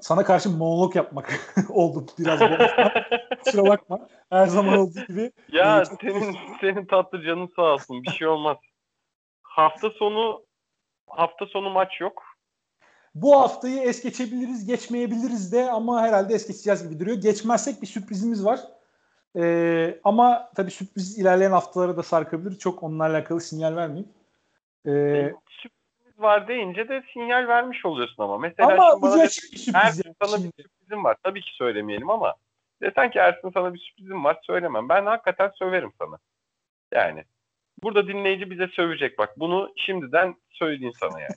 [0.00, 2.38] sana karşı monolog yapmak oldu biraz.
[3.44, 4.08] Kusura bakma.
[4.30, 5.32] Her zaman olduğu gibi.
[5.48, 8.02] ya Ee, çok- senin senin tatlı canın sağ olsun.
[8.02, 8.56] Bir şey olmaz.
[9.42, 10.44] Hafta sonu
[11.08, 12.22] hafta sonu maç yok.
[13.14, 17.16] bu haftayı es geçebiliriz, geçmeyebiliriz de ama herhalde es geçeceğiz gibi duruyor.
[17.16, 18.60] Geçmezsek bir sürprizimiz var.
[19.36, 22.58] Ee, ama tabii sürpriz ilerleyen haftalara da sarkabilir.
[22.58, 24.08] Çok onunla alakalı sinyal vermeyeyim.
[24.86, 28.38] Ee, sürpriz var deyince de sinyal vermiş oluyorsun ama.
[28.38, 29.74] Mesela ama ucu açık bir sürpriz.
[29.74, 30.52] Ersin sana şimdi.
[30.58, 31.16] bir sürprizim var.
[31.22, 32.34] Tabii ki söylemeyelim ama
[32.82, 34.88] desen ki Ersin sana bir sürprizim var söylemem.
[34.88, 36.18] Ben hakikaten söverim sana.
[36.92, 37.24] Yani
[37.82, 39.40] burada dinleyici bize sövecek bak.
[39.40, 41.34] Bunu şimdiden söyleyeyim sana yani.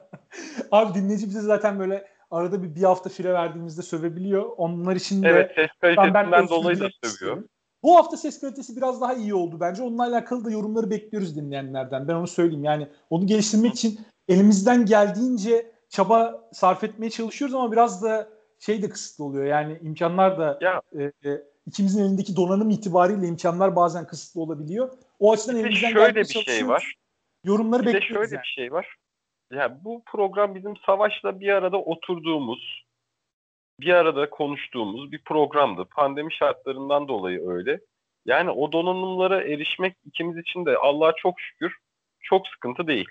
[0.72, 4.50] Abi dinleyici bize zaten böyle arada bir bir hafta fire verdiğimizde sövebiliyor.
[4.56, 7.42] Onlar için de evet, ses kalitesinden ben dolayı da sövüyor.
[7.82, 9.82] Bu hafta ses kalitesi biraz daha iyi oldu bence.
[9.82, 12.08] Onunla alakalı da yorumları bekliyoruz dinleyenlerden.
[12.08, 12.64] Ben onu söyleyeyim.
[12.64, 18.88] Yani onu geliştirmek için elimizden geldiğince çaba sarf etmeye çalışıyoruz ama biraz da şey de
[18.88, 19.44] kısıtlı oluyor.
[19.44, 20.82] Yani imkanlar da ya.
[20.98, 24.92] e, e, ikimizin elindeki donanım itibariyle imkanlar bazen kısıtlı olabiliyor.
[25.18, 26.94] O açıdan bir elimizden şöyle bir şey var.
[27.44, 28.30] Yorumları bir bekliyoruz.
[28.30, 28.42] De şöyle yani.
[28.42, 28.96] bir şey var.
[29.50, 32.84] Ya bu program bizim Savaş'la bir arada oturduğumuz,
[33.80, 35.84] bir arada konuştuğumuz bir programdı.
[35.84, 37.80] Pandemi şartlarından dolayı öyle.
[38.24, 41.76] Yani o donanımlara erişmek ikimiz için de Allah'a çok şükür
[42.20, 43.08] çok sıkıntı değil.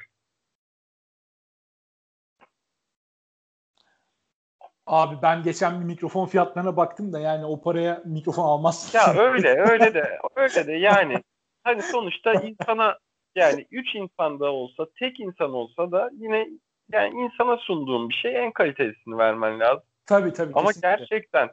[4.86, 8.98] Abi ben geçen bir mikrofon fiyatlarına baktım da yani o paraya mikrofon almazsın.
[8.98, 11.24] Ya öyle öyle de öyle de yani
[11.64, 12.98] hani sonuçta insana
[13.36, 16.50] yani üç insanda olsa tek insan olsa da yine
[16.92, 19.84] yani insana sunduğum bir şey en kalitesini vermen lazım.
[20.06, 20.54] Tabii tabii.
[20.56, 20.96] Ama kesinlikle.
[20.98, 21.50] gerçekten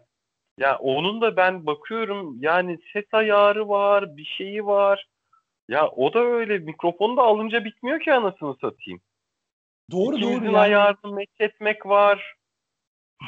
[0.58, 5.08] ya onun da ben bakıyorum yani ses ayarı var, bir şeyi var.
[5.68, 9.00] Ya o da öyle mikrofonu da alınca bitmiyor ki anasını satayım.
[9.90, 10.44] Doğru İkimizin doğru.
[10.44, 10.58] Yani.
[10.58, 12.34] ayarını meç etmek var.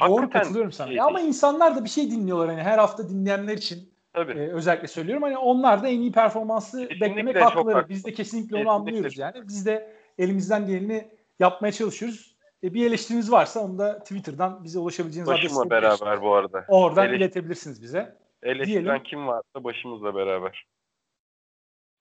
[0.01, 0.87] Doğru Hakikaten katılıyorum sana.
[0.87, 4.31] şey Ya ama insanlar da bir şey dinliyorlar hani her hafta dinleyenler için Tabii.
[4.31, 5.23] e, özellikle söylüyorum.
[5.23, 7.75] Hani onlar da en iyi performansı Kesinlikle beklemek hakları.
[7.75, 7.89] haklı.
[7.89, 8.71] Biz de kesinlikle onu Kesinlikle.
[8.71, 9.47] anlıyoruz yani.
[9.47, 11.09] Biz de elimizden geleni
[11.39, 12.35] yapmaya çalışıyoruz.
[12.63, 16.65] E, bir eleştiriniz varsa onu da Twitter'dan bize ulaşabileceğiniz Başımla beraber bu arada.
[16.67, 18.17] Oradan Eleş- iletebilirsiniz bize.
[18.43, 19.03] Eleştiren diyelim.
[19.03, 20.65] kim varsa başımızla beraber.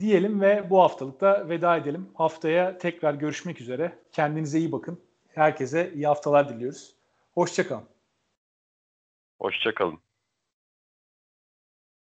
[0.01, 2.11] Diyelim ve bu haftalıkta veda edelim.
[2.15, 3.99] Haftaya tekrar görüşmek üzere.
[4.13, 5.01] Kendinize iyi bakın.
[5.29, 6.97] Herkese iyi haftalar diliyoruz.
[7.35, 7.85] Hoşçakalın.
[9.41, 9.99] Hoşçakalın.